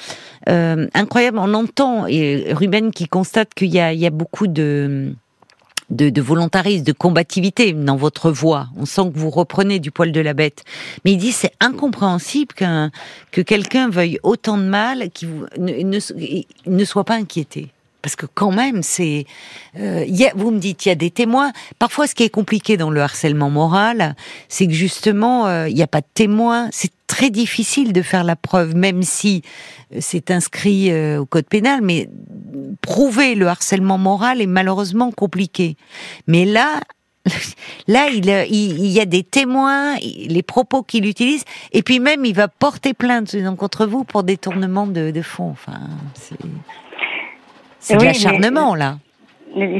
euh, 0.49 0.87
incroyable, 0.93 1.39
on 1.39 1.53
entend, 1.53 2.05
et 2.07 2.53
Ruben 2.53 2.91
qui 2.91 3.07
constate 3.07 3.53
qu'il 3.53 3.73
y 3.73 3.79
a 3.79 4.09
beaucoup 4.09 4.47
de, 4.47 5.13
de, 5.89 6.09
de, 6.09 6.21
volontarisme, 6.21 6.83
de 6.83 6.91
combativité 6.91 7.73
dans 7.73 7.95
votre 7.95 8.31
voix. 8.31 8.67
On 8.77 8.85
sent 8.85 9.11
que 9.13 9.19
vous 9.19 9.29
reprenez 9.29 9.79
du 9.79 9.91
poil 9.91 10.11
de 10.11 10.21
la 10.21 10.33
bête. 10.33 10.63
Mais 11.03 11.13
il 11.13 11.17
dit 11.17 11.31
c'est 11.31 11.53
incompréhensible 11.59 12.53
qu'un 12.53 12.91
que 13.31 13.41
quelqu'un 13.41 13.89
veuille 13.89 14.19
autant 14.23 14.57
de 14.57 14.63
mal, 14.63 15.09
qu'il 15.11 15.29
ne, 15.57 15.83
ne, 15.83 15.99
ne 16.65 16.85
soit 16.85 17.03
pas 17.03 17.15
inquiété 17.15 17.69
parce 18.05 18.15
que 18.15 18.27
quand 18.27 18.51
même, 18.51 18.83
c'est, 18.83 19.25
euh, 19.79 20.05
vous 20.35 20.51
me 20.51 20.59
dites, 20.59 20.85
il 20.85 20.89
y 20.89 20.91
a 20.91 20.95
des 20.95 21.09
témoins. 21.09 21.51
Parfois, 21.79 22.05
ce 22.05 22.13
qui 22.13 22.21
est 22.21 22.29
compliqué 22.29 22.77
dans 22.77 22.91
le 22.91 23.01
harcèlement 23.01 23.49
moral, 23.49 24.15
c'est 24.47 24.67
que 24.67 24.73
justement, 24.73 25.47
euh, 25.47 25.67
il 25.67 25.73
n'y 25.73 25.81
a 25.81 25.87
pas 25.87 26.01
de 26.01 26.07
témoins. 26.13 26.69
C'est 26.71 26.91
très 27.07 27.31
difficile 27.31 27.93
de 27.93 28.03
faire 28.03 28.23
la 28.23 28.35
preuve, 28.35 28.75
même 28.75 29.01
si 29.01 29.41
euh, 29.91 29.97
c'est 30.01 30.29
inscrit 30.29 30.93
au 31.17 31.25
code 31.25 31.47
pénal. 31.47 31.79
Mais 31.81 32.07
prouver 32.81 33.33
le 33.33 33.47
harcèlement 33.47 33.97
moral 33.97 34.39
est 34.39 34.45
malheureusement 34.45 35.11
compliqué. 35.11 35.75
Mais 36.27 36.45
là, 36.45 36.81
Là, 37.87 38.09
il, 38.11 38.87
y 38.87 38.99
a 38.99 39.05
des 39.05 39.23
témoins, 39.23 39.95
les 39.95 40.43
propos 40.43 40.83
qu'il 40.83 41.07
utilise, 41.07 41.43
et 41.71 41.81
puis 41.81 41.99
même 41.99 42.23
il 42.23 42.35
va 42.35 42.47
porter 42.47 42.93
plainte 42.93 43.35
contre 43.57 43.87
vous 43.87 44.03
pour 44.03 44.21
détournement 44.21 44.85
de, 44.85 45.09
de 45.09 45.21
fonds. 45.23 45.49
Enfin, 45.49 45.79
c'est 47.85 47.97
de 47.97 48.03
l'acharnement, 48.03 48.73
là. 48.73 48.97
Mais 49.55 49.79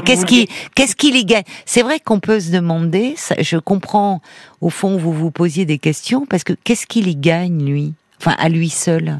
qu'est-ce 0.00 0.24
qui, 0.24 0.48
qu'est-ce 0.74 0.94
qui 0.94 1.10
les 1.10 1.24
gagne? 1.24 1.42
C'est 1.66 1.82
vrai 1.82 1.98
qu'on 1.98 2.20
peut 2.20 2.38
se 2.38 2.52
demander. 2.52 3.14
je 3.16 3.58
comprends 3.58 4.20
au 4.60 4.70
fond 4.70 4.96
vous 4.96 5.12
vous 5.12 5.30
posiez 5.30 5.66
des 5.66 5.78
questions 5.78 6.26
parce 6.26 6.44
que 6.44 6.52
qu'est-ce 6.52 6.86
qui 6.86 7.02
les 7.02 7.16
gagne 7.16 7.64
lui? 7.64 7.94
Enfin, 8.20 8.34
à 8.38 8.48
lui 8.48 8.68
seul. 8.68 9.18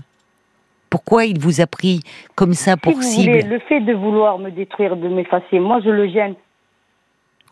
Pourquoi 0.91 1.27
il 1.27 1.41
vous 1.41 1.61
a 1.61 1.67
pris 1.67 2.01
comme 2.35 2.55
ça 2.55 2.77
pour 2.77 3.03
cible 3.03 3.41
Le 3.47 3.59
fait 3.59 3.81
de 3.81 3.93
vouloir 3.93 4.39
me 4.39 4.51
détruire, 4.51 4.97
de 4.97 5.09
m'effacer, 5.09 5.59
moi 5.59 5.81
je 5.85 5.91
le 5.91 6.09
gêne. 6.09 6.35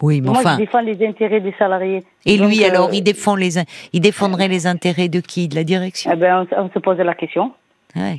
Oui, 0.00 0.20
mais 0.20 0.30
moi, 0.30 0.38
enfin. 0.38 0.54
je 0.54 0.58
défends 0.58 0.80
les 0.80 1.06
intérêts 1.06 1.40
des 1.40 1.54
salariés. 1.58 2.04
Et 2.24 2.36
lui, 2.36 2.64
alors, 2.64 2.88
euh, 2.88 2.94
il 2.94 3.02
défend 3.02 3.34
les, 3.34 3.58
il 3.92 4.00
défendrait 4.00 4.48
les 4.48 4.66
intérêts 4.66 5.08
de 5.08 5.20
qui? 5.20 5.48
De 5.48 5.54
la 5.54 5.64
direction? 5.64 6.10
Eh 6.12 6.16
ben, 6.16 6.46
on, 6.56 6.68
se 6.68 6.78
pose 6.78 6.98
la 6.98 7.14
question. 7.14 7.52
Ouais 7.94 8.18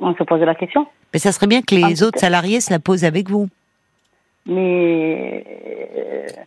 on 0.00 0.14
se 0.14 0.22
pose 0.22 0.40
la 0.40 0.54
question. 0.54 0.86
Mais 1.12 1.18
ça 1.18 1.32
serait 1.32 1.46
bien 1.46 1.62
que 1.62 1.74
les 1.74 2.02
autres 2.02 2.18
salariés 2.18 2.60
se 2.60 2.70
la 2.70 2.78
posent 2.78 3.04
avec 3.04 3.28
vous. 3.28 3.48
Mais 4.46 5.44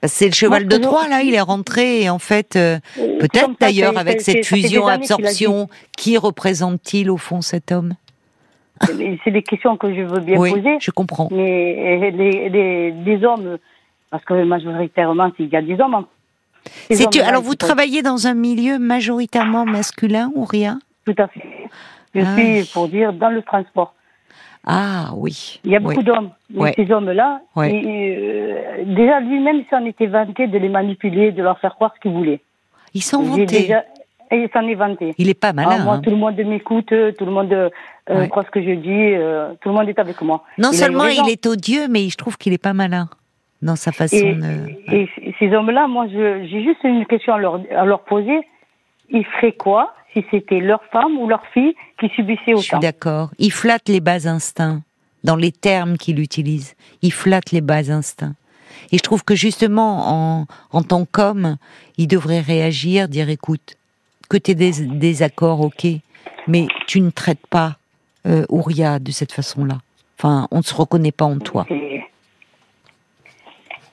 c'est 0.04 0.26
le 0.26 0.34
cheval 0.34 0.68
de 0.68 0.78
Troie 0.78 1.08
là, 1.08 1.22
il 1.22 1.36
est 1.36 1.42
rentré 1.42 2.02
et 2.02 2.10
en 2.10 2.18
fait 2.18 2.56
euh, 2.56 2.80
peut-être 2.96 3.52
d'ailleurs 3.60 3.98
avec 3.98 4.22
cette 4.22 4.46
fusion 4.46 4.88
absorption, 4.88 5.70
qui 5.98 6.18
représente-t-il 6.18 7.12
au 7.12 7.18
fond 7.18 7.42
cet 7.42 7.72
homme? 7.72 7.94
C'est 9.24 9.30
des 9.30 9.44
questions 9.44 9.78
que 9.78 9.94
je 9.94 10.02
veux 10.02 10.20
bien 10.20 10.40
oui, 10.40 10.52
poser. 10.52 10.78
Je 10.80 10.90
comprends. 10.90 11.30
Mais 11.32 12.12
les, 12.12 12.50
les, 12.50 12.92
les 12.92 13.24
hommes, 13.24 13.60
parce 14.10 14.26
que 14.26 14.44
majoritairement 14.44 15.32
il 15.38 15.50
y 15.50 15.56
a 15.56 15.62
des 15.62 15.80
hommes. 15.80 16.06
C'est 16.90 17.22
alors 17.22 17.44
vous 17.44 17.56
travaillez 17.56 18.02
dans 18.02 18.26
un 18.26 18.34
milieu 18.34 18.80
majoritairement 18.80 19.66
masculin 19.66 20.32
ou 20.34 20.46
rien? 20.46 20.80
Tout 21.06 21.16
à 21.20 21.28
fait. 21.28 21.44
Je 22.14 22.22
ah 22.22 22.36
suis, 22.36 22.70
pour 22.74 22.88
dire, 22.88 23.14
dans 23.14 23.30
le 23.30 23.42
transport. 23.42 23.94
Ah 24.66 25.10
oui. 25.16 25.60
Il 25.64 25.72
y 25.72 25.76
a 25.76 25.80
beaucoup 25.80 26.04
d'hommes. 26.04 26.32
Ces 26.76 26.92
hommes-là, 26.92 27.42
euh, 27.58 28.84
déjà 28.86 29.20
lui-même 29.20 29.64
s'en 29.70 29.84
était 29.86 30.08
vanté 30.08 30.48
de 30.48 30.58
les 30.58 30.70
manipuler, 30.70 31.32
de 31.32 31.42
leur 31.42 31.60
faire 31.60 31.76
croire 31.76 31.94
ce 31.96 32.00
qu'il 32.02 32.12
voulait. 32.12 32.42
Ils 32.94 33.02
sont 33.02 33.24
vantés. 33.24 33.74
Et 34.34 34.44
il 34.44 34.50
s'en 34.54 34.66
est 34.66 34.76
vanté. 34.76 35.14
Il 35.18 35.30
est 35.30 35.40
pas 35.40 35.52
malin. 35.52 35.78
Ah, 35.80 35.84
moi, 35.84 35.96
hein. 35.96 36.02
tout 36.02 36.10
le 36.10 36.16
monde 36.16 36.38
m'écoute, 36.38 36.88
tout 36.88 37.26
le 37.26 37.32
monde 37.32 37.52
euh, 37.52 38.28
croit 38.28 38.46
ce 38.46 38.52
que 38.52 38.62
je 38.62 38.72
dis, 38.72 38.88
euh, 38.88 39.54
tout 39.60 39.70
le 39.70 39.76
monde 39.76 39.90
est 39.90 40.00
avec 40.00 40.22
moi. 40.22 40.44
Non 40.58 40.72
seulement 40.72 41.06
il 41.06 41.30
est 41.30 41.46
odieux, 41.46 41.88
mais 41.90 42.08
je 42.08 42.16
trouve 42.16 42.38
qu'il 42.38 42.54
est 42.54 42.62
pas 42.62 42.74
malin 42.74 43.10
dans 43.62 43.76
sa 43.76 43.92
façon 43.92 44.16
et, 44.16 44.34
de. 44.34 44.96
Et 44.96 45.36
ces 45.38 45.54
hommes-là, 45.54 45.88
moi, 45.88 46.08
j'ai 46.08 46.64
juste 46.64 46.84
une 46.84 47.06
question 47.06 47.34
à 47.34 47.40
leur, 47.40 47.60
à 47.76 47.84
leur 47.84 48.04
poser. 48.04 48.40
Ils 49.10 49.26
feraient 49.26 49.52
quoi 49.52 49.94
si 50.14 50.26
c'était 50.32 50.60
leur 50.60 50.84
femme 50.92 51.18
ou 51.18 51.28
leur 51.28 51.46
fille 51.54 51.76
qui 52.00 52.10
subissait 52.10 52.54
autant. 52.54 52.62
Je 52.62 52.68
suis 52.68 52.80
d'accord. 52.80 53.32
Il 53.40 53.52
flatte 53.52 53.88
les 53.90 54.00
bas 54.00 54.28
instincts 54.28 54.82
dans 55.24 55.36
les 55.36 55.52
termes 55.52 55.98
qu'il 55.98 56.20
utilise. 56.20 56.76
Il 57.02 57.14
flatte 57.14 57.52
les 57.52 57.62
bas 57.62 57.92
instincts. 57.92 58.36
Et 58.92 58.98
je 58.98 59.04
trouve 59.04 59.24
que 59.24 59.36
justement, 59.36 60.40
en, 60.42 60.46
en 60.72 60.84
tant 60.84 61.06
qu'homme, 61.06 61.58
il 61.98 62.08
devrait 62.08 62.42
réagir, 62.42 63.08
dire 63.08 63.30
écoute, 63.30 63.76
que 64.30 64.38
tu 64.38 64.56
des 64.56 64.72
désaccords, 64.86 65.62
ok, 65.62 65.86
mais 66.48 66.68
tu 66.88 67.02
ne 67.02 67.10
traites 67.10 67.46
pas 67.50 67.76
euh, 68.26 68.46
Ouria 68.50 69.00
de 69.00 69.12
cette 69.12 69.32
façon-là. 69.32 69.80
Enfin, 70.18 70.48
on 70.52 70.58
ne 70.58 70.64
se 70.64 70.74
reconnaît 70.74 71.12
pas 71.12 71.26
en 71.26 71.40
toi. 71.40 71.66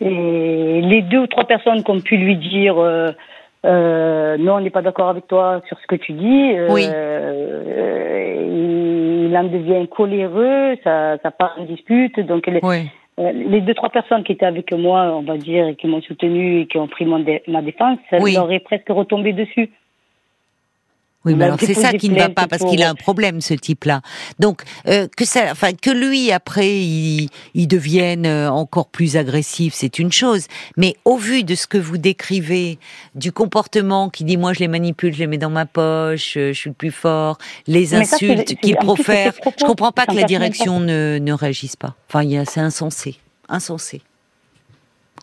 Et 0.00 0.80
les 0.80 1.02
deux 1.02 1.20
ou 1.20 1.26
trois 1.26 1.44
personnes 1.44 1.82
qui 1.82 1.90
ont 1.90 2.00
pu 2.00 2.16
lui 2.16 2.36
dire 2.36 2.78
euh, 2.78 3.10
euh, 3.64 4.36
non, 4.38 4.54
on 4.56 4.60
n'est 4.60 4.70
pas 4.70 4.82
d'accord 4.82 5.08
avec 5.08 5.26
toi 5.26 5.60
sur 5.66 5.78
ce 5.80 5.86
que 5.86 5.96
tu 5.96 6.12
dis. 6.12 6.52
Euh, 6.54 6.68
oui. 6.70 6.86
Euh, 6.86 8.44
il 9.28 9.36
en 9.36 9.44
devient 9.44 9.86
coléreux, 9.88 10.76
ça, 10.84 11.18
ça 11.22 11.30
part 11.30 11.56
en 11.58 11.64
dispute. 11.64 12.18
Donc 12.20 12.46
les, 12.46 12.60
euh, 12.64 13.32
les 13.32 13.60
deux 13.60 13.74
trois 13.74 13.90
personnes 13.90 14.24
qui 14.24 14.32
étaient 14.32 14.46
avec 14.46 14.72
moi, 14.72 15.12
on 15.14 15.22
va 15.22 15.36
dire, 15.36 15.68
et 15.68 15.74
qui 15.74 15.86
m'ont 15.86 16.00
soutenu 16.00 16.60
et 16.60 16.66
qui 16.66 16.78
ont 16.78 16.86
pris 16.86 17.04
mon 17.04 17.24
ma 17.48 17.62
défense, 17.62 17.98
ça 18.10 18.18
leur 18.18 18.50
est 18.52 18.60
presque 18.60 18.88
retombé 18.88 19.32
dessus. 19.32 19.70
Oui, 21.24 21.34
mais 21.34 21.46
alors 21.46 21.58
c'est 21.60 21.74
ça 21.74 21.92
qui 21.92 22.10
ne 22.10 22.18
va 22.18 22.28
pas 22.28 22.46
parce 22.46 22.64
qu'il 22.64 22.80
a 22.82 22.88
un 22.88 22.94
problème, 22.94 23.40
ce 23.40 23.52
type-là. 23.52 24.02
Donc 24.38 24.62
euh, 24.86 25.08
que 25.16 25.24
ça, 25.24 25.48
enfin 25.50 25.72
que 25.72 25.90
lui 25.90 26.30
après 26.30 26.78
il, 26.78 27.28
il 27.54 27.66
devienne 27.66 28.24
euh, 28.24 28.50
encore 28.50 28.86
plus 28.86 29.16
agressif, 29.16 29.74
c'est 29.74 29.98
une 29.98 30.12
chose. 30.12 30.46
Mais 30.76 30.96
au 31.04 31.16
vu 31.16 31.42
de 31.42 31.56
ce 31.56 31.66
que 31.66 31.76
vous 31.76 31.98
décrivez, 31.98 32.78
du 33.16 33.32
comportement 33.32 34.10
qui 34.10 34.22
dit 34.22 34.36
moi 34.36 34.52
je 34.52 34.60
les 34.60 34.68
manipule, 34.68 35.12
je 35.12 35.18
les 35.18 35.26
mets 35.26 35.38
dans 35.38 35.50
ma 35.50 35.66
poche, 35.66 36.36
euh, 36.36 36.52
je 36.52 36.58
suis 36.58 36.70
le 36.70 36.74
plus 36.74 36.92
fort, 36.92 37.38
les 37.66 37.94
insultes 37.96 38.54
qu'il 38.60 38.76
plus, 38.76 38.86
profère, 38.86 39.32
je 39.58 39.64
comprends 39.64 39.92
pas 39.92 40.06
que 40.06 40.14
la 40.14 40.22
direction 40.22 40.78
ne, 40.78 41.18
ne 41.20 41.32
réagisse 41.32 41.74
pas. 41.74 41.96
Enfin, 42.08 42.22
c'est 42.46 42.60
insensé, 42.60 43.18
insensé. 43.48 44.02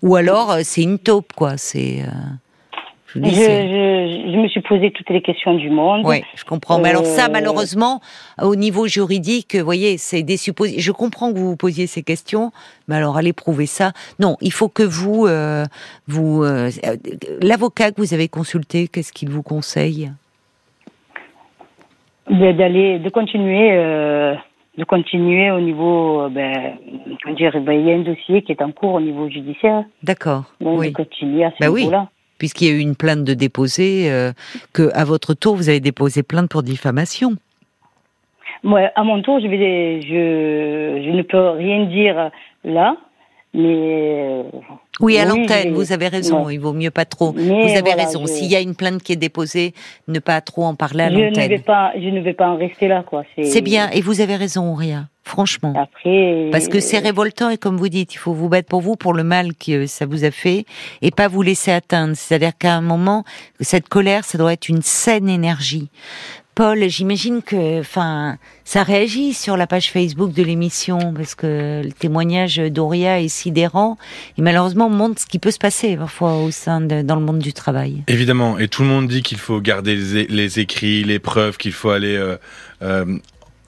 Ou 0.01 0.15
alors 0.15 0.51
euh, 0.51 0.61
c'est 0.63 0.83
une 0.83 0.99
taupe 0.99 1.33
quoi. 1.33 1.57
C'est 1.57 2.01
euh, 2.01 2.11
je 3.15 4.37
me 4.37 4.47
suis 4.47 4.61
posé 4.61 4.91
toutes 4.91 5.09
les 5.09 5.21
questions 5.21 5.53
du 5.55 5.69
monde. 5.69 6.01
Oui, 6.05 6.21
je 6.35 6.43
comprends. 6.43 6.79
Mais 6.79 6.89
alors 6.89 7.05
ça, 7.05 7.25
Euh, 7.25 7.31
malheureusement, 7.31 8.01
au 8.41 8.55
niveau 8.55 8.87
juridique, 8.87 9.55
vous 9.55 9.63
voyez, 9.65 9.97
c'est 9.97 10.23
des 10.23 10.37
suppositions. 10.37 10.81
Je 10.81 10.91
comprends 10.91 11.31
que 11.31 11.37
vous 11.37 11.49
vous 11.51 11.55
posiez 11.57 11.87
ces 11.87 12.03
questions, 12.03 12.51
mais 12.87 12.95
alors 12.95 13.17
allez 13.17 13.33
prouver 13.33 13.65
ça. 13.65 13.91
Non, 14.19 14.35
il 14.41 14.51
faut 14.51 14.69
que 14.69 14.83
vous, 14.83 15.25
euh, 15.27 15.63
vous, 16.07 16.43
euh, 16.43 16.69
l'avocat 17.41 17.91
que 17.91 18.01
vous 18.01 18.13
avez 18.13 18.27
consulté, 18.27 18.87
qu'est-ce 18.87 19.13
qu'il 19.13 19.29
vous 19.29 19.43
conseille? 19.43 20.11
De- 22.29 22.51
d'aller 22.53 22.97
de 22.99 23.09
continuer 23.09 23.69
de 24.77 24.83
continuer 24.83 25.51
au 25.51 25.61
niveau 25.61 26.27
ben 26.29 26.73
dire 27.37 27.53
ben, 27.61 27.73
il 27.79 27.87
y 27.87 27.91
a 27.91 27.95
un 27.95 27.99
dossier 27.99 28.41
qui 28.41 28.51
est 28.51 28.61
en 28.61 28.71
cours 28.71 28.95
au 28.95 28.99
niveau 28.99 29.29
judiciaire 29.29 29.85
D'accord. 30.03 30.43
donc 30.59 30.79
Oui. 30.79 30.89
de 30.89 30.93
continuer 30.93 31.45
à 31.45 31.51
ce 31.51 31.57
Bah 31.61 31.69
oui. 31.71 31.87
Puisqu'il 32.37 32.67
y 32.67 32.71
a 32.71 32.73
eu 32.73 32.79
une 32.79 32.95
plainte 32.95 33.23
de 33.23 33.33
déposer, 33.33 34.11
euh, 34.11 34.31
que 34.73 34.89
à 34.93 35.05
votre 35.05 35.33
tour 35.33 35.55
vous 35.55 35.69
avez 35.69 35.79
déposé 35.79 36.21
plainte 36.23 36.49
pour 36.49 36.63
diffamation. 36.63 37.35
moi 38.63 38.89
à 38.95 39.03
mon 39.03 39.21
tour 39.21 39.39
je 39.39 39.47
vais 39.47 40.01
je 40.01 41.03
je 41.05 41.11
ne 41.11 41.21
peux 41.21 41.49
rien 41.51 41.85
dire 41.85 42.31
là 42.63 42.95
mais 43.53 43.63
euh, 43.63 44.43
Oui, 44.99 45.17
à 45.17 45.23
Oui, 45.23 45.29
l'antenne, 45.29 45.73
vous 45.73 45.93
avez 45.93 46.09
raison. 46.09 46.43
Ouais. 46.45 46.55
Il 46.55 46.59
vaut 46.59 46.73
mieux 46.73 46.91
pas 46.91 47.05
trop. 47.05 47.31
Mais 47.31 47.41
vous 47.63 47.71
avez 47.71 47.81
voilà, 47.81 48.03
raison. 48.03 48.23
je- 48.25 48.31
S'il 48.33 48.51
y 48.51 48.55
a 48.57 48.59
une 48.59 48.75
plainte 48.75 49.01
qui 49.01 49.13
est 49.13 49.15
déposée, 49.15 49.73
ne 50.09 50.19
pas 50.19 50.41
trop 50.41 50.65
en 50.65 50.75
parler 50.75 51.03
à 51.05 51.09
je 51.09 51.15
ne 51.15 51.19
vais 51.21 51.29
l'antenne. 51.29 51.61
pas 51.61 51.93
je 51.95 52.09
ne 52.09 52.19
vais 52.19 52.33
pas 52.33 52.49
en 52.49 52.57
rester 52.57 52.89
là 52.89 53.03
quoi 53.03 53.23
C'est 53.41 53.61
bien. 53.61 53.89
Et 53.91 54.01
vous 54.01 54.19
avez 54.19 54.35
raison, 54.35 54.73
Auria. 54.73 55.05
Franchement. 55.25 55.73
après 55.75 56.49
Parce 56.51 56.67
que 56.67 56.79
c'est 56.79 56.99
révoltant 56.99 57.49
et 57.49 57.57
comme 57.57 57.77
vous 57.77 57.89
dites, 57.89 58.13
il 58.13 58.17
faut 58.17 58.33
vous 58.33 58.47
battre 58.47 58.67
pour 58.67 58.81
vous, 58.81 58.95
pour 58.95 59.13
le 59.13 59.23
mal 59.23 59.55
que 59.55 59.87
ça 59.87 60.05
vous 60.05 60.23
a 60.23 60.29
fait 60.29 60.65
et 61.01 61.09
pas 61.09 61.27
vous 61.27 61.41
laisser 61.41 61.71
atteindre. 61.71 62.13
C'est-à-dire 62.15 62.51
qu'à 62.57 62.75
un 62.75 62.81
moment, 62.81 63.25
cette 63.59 63.89
colère, 63.89 64.23
ça 64.23 64.37
doit 64.37 64.53
être 64.53 64.69
une 64.69 64.83
saine 64.83 65.27
énergie. 65.27 65.89
Paul, 66.55 66.87
j'imagine 66.87 67.41
que, 67.41 67.81
enfin, 67.81 68.37
ça 68.63 68.83
réagit 68.83 69.33
sur 69.33 69.57
la 69.57 69.67
page 69.67 69.91
Facebook 69.91 70.31
de 70.31 70.41
l'émission 70.41 71.13
parce 71.13 71.35
que 71.35 71.81
le 71.83 71.91
témoignage 71.91 72.57
d'Auria 72.57 73.19
est 73.19 73.27
sidérant 73.27 73.97
et 74.37 74.41
malheureusement 74.41 74.89
montre 74.89 75.19
ce 75.19 75.25
qui 75.25 75.37
peut 75.37 75.51
se 75.51 75.57
passer 75.57 75.97
parfois 75.97 76.37
au 76.37 76.51
sein 76.51 76.79
de, 76.79 77.01
dans 77.01 77.15
le 77.15 77.21
monde 77.21 77.39
du 77.39 77.51
travail. 77.51 78.03
Évidemment, 78.07 78.57
et 78.57 78.69
tout 78.69 78.83
le 78.83 78.87
monde 78.87 79.09
dit 79.09 79.21
qu'il 79.21 79.37
faut 79.37 79.59
garder 79.59 79.97
les 80.29 80.59
écrits, 80.59 81.03
les 81.03 81.19
preuves, 81.19 81.57
qu'il 81.57 81.73
faut 81.73 81.89
aller 81.89 82.15
euh, 82.15 82.37
euh, 82.81 83.17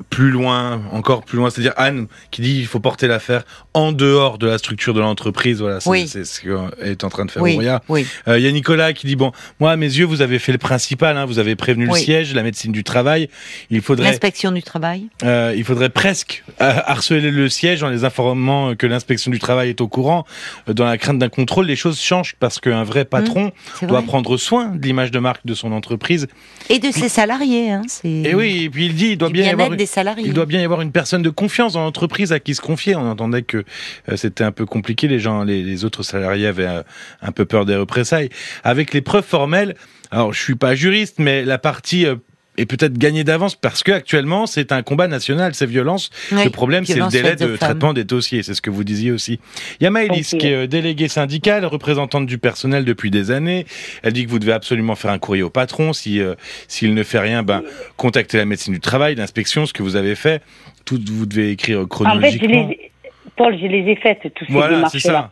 plus 0.09 0.29
loin, 0.29 0.81
encore 0.91 1.23
plus 1.23 1.37
loin. 1.37 1.49
C'est-à-dire 1.49 1.73
Anne 1.77 2.07
qui 2.31 2.41
dit 2.41 2.57
il 2.59 2.67
faut 2.67 2.79
porter 2.79 3.07
l'affaire 3.07 3.43
en 3.73 3.91
dehors 3.91 4.37
de 4.37 4.47
la 4.47 4.57
structure 4.57 4.93
de 4.93 4.99
l'entreprise. 4.99 5.59
Voilà, 5.61 5.79
c'est 5.79 5.89
Oui. 5.89 6.07
c'est 6.07 6.23
ce 6.25 6.41
qu'est 6.41 7.03
en 7.03 7.09
train 7.09 7.25
de 7.25 7.31
faire 7.31 7.41
Oui, 7.41 7.55
Auria. 7.55 7.81
oui. 7.89 8.05
Euh, 8.27 8.37
Il 8.39 8.45
y 8.45 8.47
a 8.47 8.51
Nicolas 8.51 8.93
qui 8.93 9.07
dit 9.07 9.15
bon, 9.15 9.31
moi 9.59 9.71
à 9.71 9.75
mes 9.75 9.85
yeux, 9.87 10.05
vous 10.05 10.21
avez 10.21 10.39
fait 10.39 10.51
le 10.51 10.57
principal. 10.57 11.17
Hein, 11.17 11.25
vous 11.25 11.39
avez 11.39 11.55
prévenu 11.55 11.85
le 11.87 11.93
siège, 11.93 12.33
la 12.33 12.43
médecine 12.43 12.71
du 12.71 12.83
travail. 12.83 13.29
Il 13.69 13.81
faudrait 13.81 14.09
L'inspection 14.11 14.51
du 14.51 14.63
travail. 14.63 15.07
euh, 15.23 15.53
il 15.55 15.63
faudrait 15.63 15.89
presque 15.89 16.43
euh, 16.61 16.73
harceler 16.85 17.31
le 17.31 17.49
siège 17.49 17.83
en 17.83 17.89
les 17.89 18.03
informant 18.05 18.75
que 18.75 18.87
l'inspection 18.87 19.31
du 19.31 19.39
travail 19.39 19.69
est 19.69 19.81
au 19.81 19.87
courant. 19.87 20.25
Euh, 20.69 20.73
Dans 20.73 20.85
la 20.85 20.97
crainte 20.97 21.19
d'un 21.19 21.29
contrôle, 21.29 21.65
les 21.65 21.75
choses 21.75 21.99
changent 21.99 22.35
parce 22.39 22.59
qu'un 22.59 22.83
vrai 22.83 23.05
patron 23.05 23.51
C'est 23.79 23.87
doit 23.87 23.99
vrai. 23.99 24.07
prendre 24.07 24.37
soin 24.37 24.67
de 24.75 24.81
l'image 24.85 25.11
de 25.11 25.19
marque 25.19 25.45
de 25.45 25.53
son 25.53 25.71
entreprise. 25.71 26.27
Et 26.69 26.79
de 26.79 26.91
ses 26.91 27.09
salariés, 27.09 27.71
hein. 27.71 27.81
C'est 27.87 28.07
Et 28.09 28.35
oui, 28.35 28.63
et 28.65 28.69
puis 28.69 28.85
il 28.87 28.95
dit 28.95 29.09
il 29.11 29.17
doit 29.17 29.29
bien 29.29 29.45
y 29.45 29.49
avoir 29.49 29.69
il 30.17 30.33
doit 30.33 30.45
bien 30.45 30.61
y 30.61 30.65
avoir 30.65 30.81
une 30.81 30.91
personne 30.91 31.21
de 31.21 31.29
confiance 31.29 31.73
dans 31.73 31.83
l'entreprise 31.83 32.31
à 32.31 32.39
qui 32.39 32.55
se 32.55 32.61
confier. 32.61 32.95
On 32.95 33.09
entendait 33.09 33.43
que 33.43 33.63
euh, 34.09 34.15
c'était 34.15 34.43
un 34.43 34.51
peu 34.51 34.65
compliqué. 34.65 35.07
Les 35.07 35.19
gens, 35.19 35.43
les, 35.43 35.85
autres 35.85 36.03
salariés 36.03 36.47
avaient 36.47 36.67
euh, 36.67 36.83
un 37.21 37.31
peu 37.31 37.45
peur 37.45 37.65
des 37.65 37.75
représailles. 37.75 38.29
Avec 38.63 38.93
les 38.93 39.01
preuves 39.01 39.25
formelles, 39.25 39.75
alors 40.11 40.33
je 40.33 40.41
suis 40.41 40.55
pas 40.55 40.75
juriste, 40.75 41.19
mais 41.19 41.43
la 41.45 41.57
partie 41.57 42.05
est 42.57 42.65
peut-être 42.65 42.97
gagnée 42.97 43.23
d'avance 43.23 43.55
parce 43.55 43.83
que 43.83 43.91
actuellement 43.91 44.45
c'est 44.45 44.71
un 44.71 44.81
combat 44.81 45.07
national, 45.07 45.53
ces 45.53 45.65
violences. 45.65 46.09
Oui, 46.31 46.43
le 46.43 46.49
problème, 46.49 46.85
c'est 46.85 46.99
le 46.99 47.07
délai 47.09 47.35
de 47.35 47.55
traitement 47.55 47.93
des 47.93 48.03
dossiers. 48.03 48.43
C'est 48.43 48.53
ce 48.53 48.61
que 48.61 48.69
vous 48.69 48.83
disiez 48.83 49.11
aussi. 49.11 49.39
Il 49.79 49.83
y 49.83 49.87
a 49.87 49.89
Maëlys 49.89 50.35
qui 50.37 50.47
est 50.47 50.53
euh, 50.53 50.67
déléguée 50.67 51.07
syndicale, 51.07 51.65
représentante 51.65 52.25
du 52.25 52.37
personnel 52.37 52.85
depuis 52.85 53.11
des 53.11 53.31
années. 53.31 53.65
Elle 54.03 54.13
dit 54.13 54.25
que 54.25 54.29
vous 54.29 54.39
devez 54.39 54.53
absolument 54.53 54.95
faire 54.95 55.11
un 55.11 55.19
courrier 55.19 55.43
au 55.43 55.49
patron. 55.49 55.93
Si 55.93 56.19
euh, 56.19 56.35
s'il 56.67 56.93
ne 56.93 57.03
fait 57.03 57.19
rien, 57.19 57.43
ben 57.43 57.63
contactez 57.95 58.37
la 58.37 58.45
médecine 58.45 58.73
du 58.73 58.79
travail, 58.79 59.15
l'inspection, 59.15 59.65
ce 59.65 59.73
que 59.73 59.83
vous 59.83 59.95
avez 59.95 60.15
fait. 60.15 60.41
Tout, 60.85 60.99
vous 61.05 61.25
devez 61.25 61.51
écrire 61.51 61.79
en 61.79 61.81
fait 61.81 61.85
je 61.85 61.89
chronologiquement. 61.89 62.69
les 62.69 62.91
Paul 63.35 63.57
je 63.59 63.67
les 63.67 63.91
ai 63.91 63.95
faites 63.97 64.21
tous 64.33 64.45
ces 64.45 64.53
voilà, 64.53 64.75
démarches 64.75 64.97
c'est 64.99 65.11
là 65.11 65.13
ça. 65.13 65.31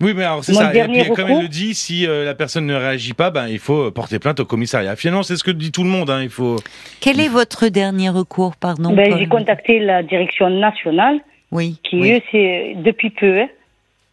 Oui, 0.00 0.12
mais 0.14 0.24
alors 0.24 0.44
c'est 0.44 0.54
ça. 0.54 0.70
Et 0.70 0.72
dernier 0.72 1.02
puis, 1.02 1.12
comme 1.12 1.28
elle 1.28 1.42
le 1.42 1.48
dit, 1.48 1.74
si 1.74 2.06
euh, 2.06 2.24
la 2.24 2.34
personne 2.34 2.66
ne 2.66 2.74
réagit 2.74 3.14
pas, 3.14 3.30
ben 3.30 3.48
il 3.48 3.58
faut 3.58 3.90
porter 3.90 4.18
plainte 4.18 4.40
au 4.40 4.44
commissariat. 4.44 4.94
Finalement, 4.96 5.22
c'est 5.22 5.36
ce 5.36 5.44
que 5.44 5.50
dit 5.50 5.72
tout 5.72 5.82
le 5.82 5.88
monde. 5.88 6.10
Hein. 6.10 6.22
Il 6.22 6.30
faut. 6.30 6.56
Quel 7.00 7.20
est 7.20 7.28
votre 7.28 7.68
dernier 7.68 8.08
recours, 8.08 8.56
pardon 8.56 8.92
ben, 8.94 9.18
j'ai 9.18 9.26
contacté 9.26 9.80
la 9.80 10.02
direction 10.02 10.50
nationale 10.50 11.18
Oui. 11.50 11.80
qui 11.82 12.00
oui. 12.00 12.12
eux, 12.12 12.20
c'est 12.30 12.74
depuis 12.76 13.10
peu, 13.10 13.40
hein, 13.40 13.48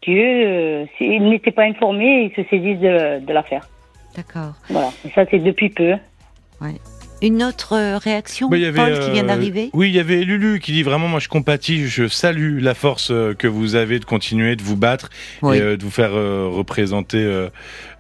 qui 0.02 0.16
eux, 0.16 0.24
euh, 0.24 0.86
ils 1.00 1.30
n'étaient 1.30 1.52
pas 1.52 1.64
informés, 1.64 2.32
ils 2.32 2.44
se 2.44 2.50
saisissent 2.50 2.80
de, 2.80 3.26
de 3.26 3.34
l'affaire. 3.34 3.68
D'accord. 4.16 4.54
Voilà, 4.70 4.90
Et 5.06 5.10
ça 5.12 5.26
c'est 5.30 5.40
depuis 5.40 5.70
peu. 5.70 5.94
Une 7.22 7.44
autre 7.44 7.74
euh, 7.74 7.98
réaction, 7.98 8.50
Bah, 8.50 8.58
y 8.58 8.66
avait, 8.66 8.76
Paul, 8.78 9.00
qui 9.00 9.12
vient 9.12 9.24
euh, 9.24 9.28
d'arriver 9.28 9.70
Oui, 9.74 9.90
il 9.90 9.96
y 9.96 10.00
avait 10.00 10.24
Lulu 10.24 10.60
qui 10.60 10.74
dit 10.74 10.84
vraiment, 10.84 11.08
moi 11.08 11.20
je 11.20 11.28
compatis, 11.30 11.88
je 11.88 12.08
salue 12.08 12.60
la 12.62 12.74
force 12.74 13.10
euh, 13.12 13.34
que 13.34 13.48
vous 13.48 13.76
avez 13.76 14.00
de 14.00 14.06
continuer 14.06 14.56
de 14.56 14.62
vous 14.62 14.76
battre 14.76 15.10
Oui. 15.42 15.58
et 15.58 15.62
euh, 15.62 15.78
de 15.78 15.84
vous 15.84 15.92
faire 15.92 16.12
euh, 16.14 16.48
représenter 16.52 17.18
euh, 17.18 17.48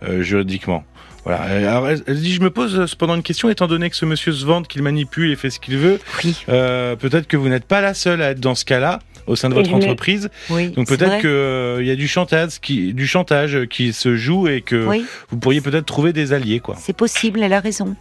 euh, 0.03 0.21
juridiquement. 0.21 0.83
Voilà. 1.23 1.43
Euh, 1.45 1.67
Alors, 1.69 1.87
elle, 1.89 2.03
elle 2.07 2.19
dit, 2.19 2.33
je 2.33 2.41
me 2.41 2.51
pose 2.51 2.77
euh, 2.77 2.87
cependant 2.87 3.15
une 3.15 3.23
question, 3.23 3.49
étant 3.49 3.67
donné 3.67 3.89
que 3.89 3.95
ce 3.95 4.05
monsieur 4.05 4.31
se 4.31 4.45
vante, 4.45 4.67
qu'il 4.67 4.83
manipule 4.83 5.31
et 5.31 5.35
fait 5.35 5.49
ce 5.49 5.59
qu'il 5.59 5.77
veut, 5.77 5.99
Oui, 6.23 6.35
euh, 6.49 6.95
peut-être 6.95 7.25
que 7.27 7.37
vous 7.37 7.49
n'êtes 7.49 7.65
pas 7.65 7.81
la 7.81 7.93
seule 7.95 8.21
à 8.21 8.31
être 8.31 8.39
dans 8.41 8.53
ce 8.53 8.65
cas-là 8.65 8.99
au 9.27 9.35
sein 9.35 9.49
de 9.49 9.55
votre 9.55 9.71
me- 9.71 9.75
entreprise. 9.77 10.29
oui. 10.51 10.69
Donc 10.69 10.87
peut-être 10.87 11.19
qu'il 11.21 11.87
y 11.87 11.89
a 11.89 11.95
du 11.95 12.07
chantage, 12.07 12.59
qui, 12.61 12.93
du 12.93 13.07
chantage 13.07 13.65
qui 13.71 13.91
se 13.91 14.15
joue 14.17 14.47
et 14.47 14.61
que 14.61 14.85
Oui, 14.85 15.03
vous 15.31 15.37
pourriez 15.37 15.61
peut-être 15.61 15.85
trouver 15.87 16.13
des 16.13 16.31
alliés, 16.31 16.59
quoi. 16.59 16.75
c'est 16.79 16.95
possible, 16.95 17.41
elle 17.41 17.53
a 17.53 17.59
raison. 17.59 17.95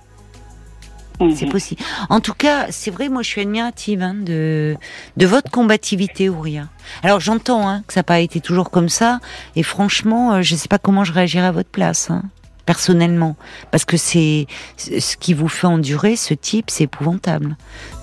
C'est 1.20 1.44
Mhm. 1.46 1.52
possible. 1.52 1.80
En 2.10 2.20
tout 2.20 2.34
cas, 2.34 2.66
c'est 2.70 2.90
vrai, 2.90 3.08
moi 3.08 3.22
je 3.22 3.28
suis 3.28 3.40
admirative 3.40 4.02
hein, 4.02 4.14
de, 4.14 4.76
de 5.16 5.26
votre 5.26 5.50
combativité, 5.50 6.28
Ouria. 6.28 6.68
Alors 7.02 7.20
j'entends 7.20 7.68
hein, 7.68 7.82
que 7.86 7.92
ça 7.94 8.00
n'a 8.00 8.04
pas 8.04 8.18
été 8.20 8.40
toujours 8.40 8.70
comme 8.70 8.88
ça, 8.88 9.20
et 9.54 9.62
franchement, 9.62 10.32
euh, 10.34 10.42
je 10.42 10.54
ne 10.54 10.58
sais 10.58 10.68
pas 10.68 10.78
comment 10.78 11.04
je 11.04 11.12
réagirais 11.12 11.46
à 11.46 11.52
votre 11.52 11.70
place, 11.70 12.10
hein, 12.10 12.22
personnellement. 12.64 13.36
Parce 13.70 13.84
que 13.84 13.96
c'est 13.96 14.46
ce 14.76 15.16
qui 15.16 15.34
vous 15.34 15.48
fait 15.48 15.66
endurer 15.66 16.16
ce 16.16 16.34
type, 16.34 16.70
c'est 16.70 16.84
épouvantable. 16.84 17.56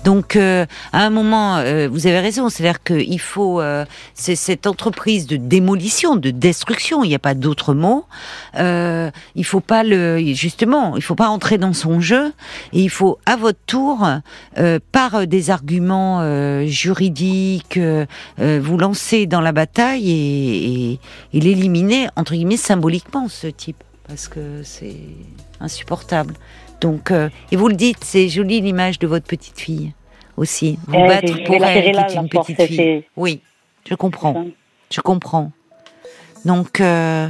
Donc, 0.04 0.36
euh, 0.36 0.66
à 0.92 1.04
un 1.04 1.10
moment, 1.10 1.56
euh, 1.58 1.88
vous 1.90 2.06
avez 2.06 2.20
raison, 2.20 2.48
c'est-à-dire 2.48 2.82
qu'il 2.82 3.20
faut 3.20 3.60
euh, 3.60 3.84
c'est 4.14 4.36
cette 4.36 4.66
entreprise 4.66 5.26
de 5.26 5.36
démolition, 5.36 6.16
de 6.16 6.30
destruction. 6.30 7.04
Il 7.04 7.08
n'y 7.08 7.14
a 7.14 7.20
pas 7.20 7.34
d'autre 7.34 7.74
mot. 7.74 8.04
Euh, 8.56 9.10
il 9.34 9.44
faut 9.44 9.60
pas 9.60 9.82
le 9.82 10.18
justement, 10.34 10.96
il 10.96 11.02
faut 11.02 11.14
pas 11.14 11.28
entrer 11.28 11.58
dans 11.58 11.72
son 11.72 12.00
jeu 12.00 12.32
et 12.72 12.82
il 12.82 12.90
faut 12.90 13.18
à 13.26 13.36
votre 13.36 13.58
tour, 13.66 14.06
euh, 14.58 14.78
par 14.92 15.26
des 15.26 15.50
arguments 15.50 16.20
euh, 16.20 16.66
juridiques, 16.66 17.78
vous 18.38 18.78
lancer 18.78 19.26
dans 19.26 19.40
la 19.40 19.52
bataille 19.52 20.10
et, 20.10 20.92
et, 20.92 21.00
et 21.32 21.40
l'éliminer 21.40 22.08
entre 22.16 22.32
guillemets 22.32 22.56
symboliquement 22.56 23.28
ce 23.28 23.46
type 23.46 23.82
parce 24.12 24.28
que 24.28 24.62
c'est 24.62 25.00
insupportable. 25.58 26.34
Donc, 26.82 27.10
euh, 27.10 27.30
et 27.50 27.56
vous 27.56 27.68
le 27.68 27.74
dites, 27.74 28.04
c'est 28.04 28.28
joli 28.28 28.60
l'image 28.60 28.98
de 28.98 29.06
votre 29.06 29.26
petite 29.26 29.58
fille 29.58 29.94
aussi. 30.36 30.78
Vous 30.86 30.96
Eh, 30.96 31.08
battre 31.08 31.44
pour 31.44 31.64
elle, 31.64 31.94
qui 32.06 32.16
est 32.18 32.20
une 32.20 32.28
force, 32.28 32.46
petite 32.48 32.66
fille. 32.66 33.04
Oui, 33.16 33.40
je 33.88 33.94
comprends. 33.94 34.44
Je 34.90 35.00
comprends. 35.00 35.50
Donc, 36.44 36.82
euh, 36.82 37.28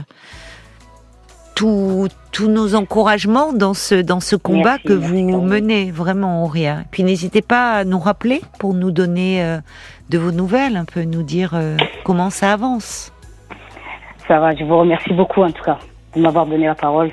tous 1.55 2.49
nos 2.49 2.75
encouragements 2.75 3.53
dans 3.53 3.75
ce, 3.75 3.95
dans 3.95 4.19
ce 4.19 4.35
combat 4.35 4.71
Merci, 4.71 4.83
que 4.89 4.93
merci, 4.95 5.23
vous 5.23 5.41
menez, 5.41 5.93
vraiment, 5.93 6.43
Auria. 6.43 6.79
Puis 6.91 7.05
n'hésitez 7.05 7.43
pas 7.43 7.75
à 7.75 7.85
nous 7.85 8.01
rappeler 8.01 8.41
pour 8.59 8.75
nous 8.75 8.91
donner 8.91 9.41
euh, 9.45 9.59
de 10.11 10.19
vos 10.19 10.33
nouvelles, 10.33 10.77
un 10.77 10.85
peu 10.85 11.05
nous 11.05 11.23
dire 11.23 11.53
euh, 11.55 11.77
comment 12.03 12.31
ça 12.31 12.53
avance. 12.53 13.13
Ça 14.27 14.41
va, 14.41 14.53
je 14.57 14.65
vous 14.65 14.79
remercie 14.79 15.13
beaucoup 15.13 15.43
en 15.43 15.53
tout 15.53 15.63
cas 15.63 15.79
de 16.15 16.21
m'avoir 16.21 16.47
donné 16.47 16.67
la 16.67 16.75
parole 16.75 17.11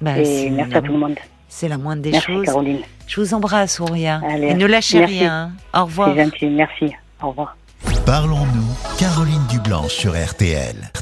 Bah, 0.00 0.18
et 0.18 0.50
merci 0.50 0.70
la, 0.72 0.78
à 0.78 0.82
tout 0.82 0.92
le 0.92 0.98
monde. 0.98 1.14
c'est 1.48 1.68
la 1.68 1.78
moindre 1.78 2.02
des 2.02 2.10
Merci 2.12 2.26
choses. 2.32 2.44
Caroline. 2.44 2.80
Je 3.06 3.20
vous 3.20 3.34
embrasse, 3.34 3.80
Ouria. 3.80 4.20
Allez, 4.28 4.48
Et 4.48 4.54
ne 4.54 4.66
lâchez 4.66 5.00
merci. 5.00 5.18
rien. 5.20 5.50
hein. 5.74 5.78
Au 5.80 5.84
revoir. 5.84 6.10
C'est 6.14 6.24
gentil, 6.24 6.46
merci. 6.46 6.92
Au 7.22 7.28
revoir. 7.28 7.56
Parlons-nous, 8.06 8.96
Caroline 8.98 9.46
Dublanche 9.50 9.92
sur 9.92 10.12
RTL. 10.14 10.90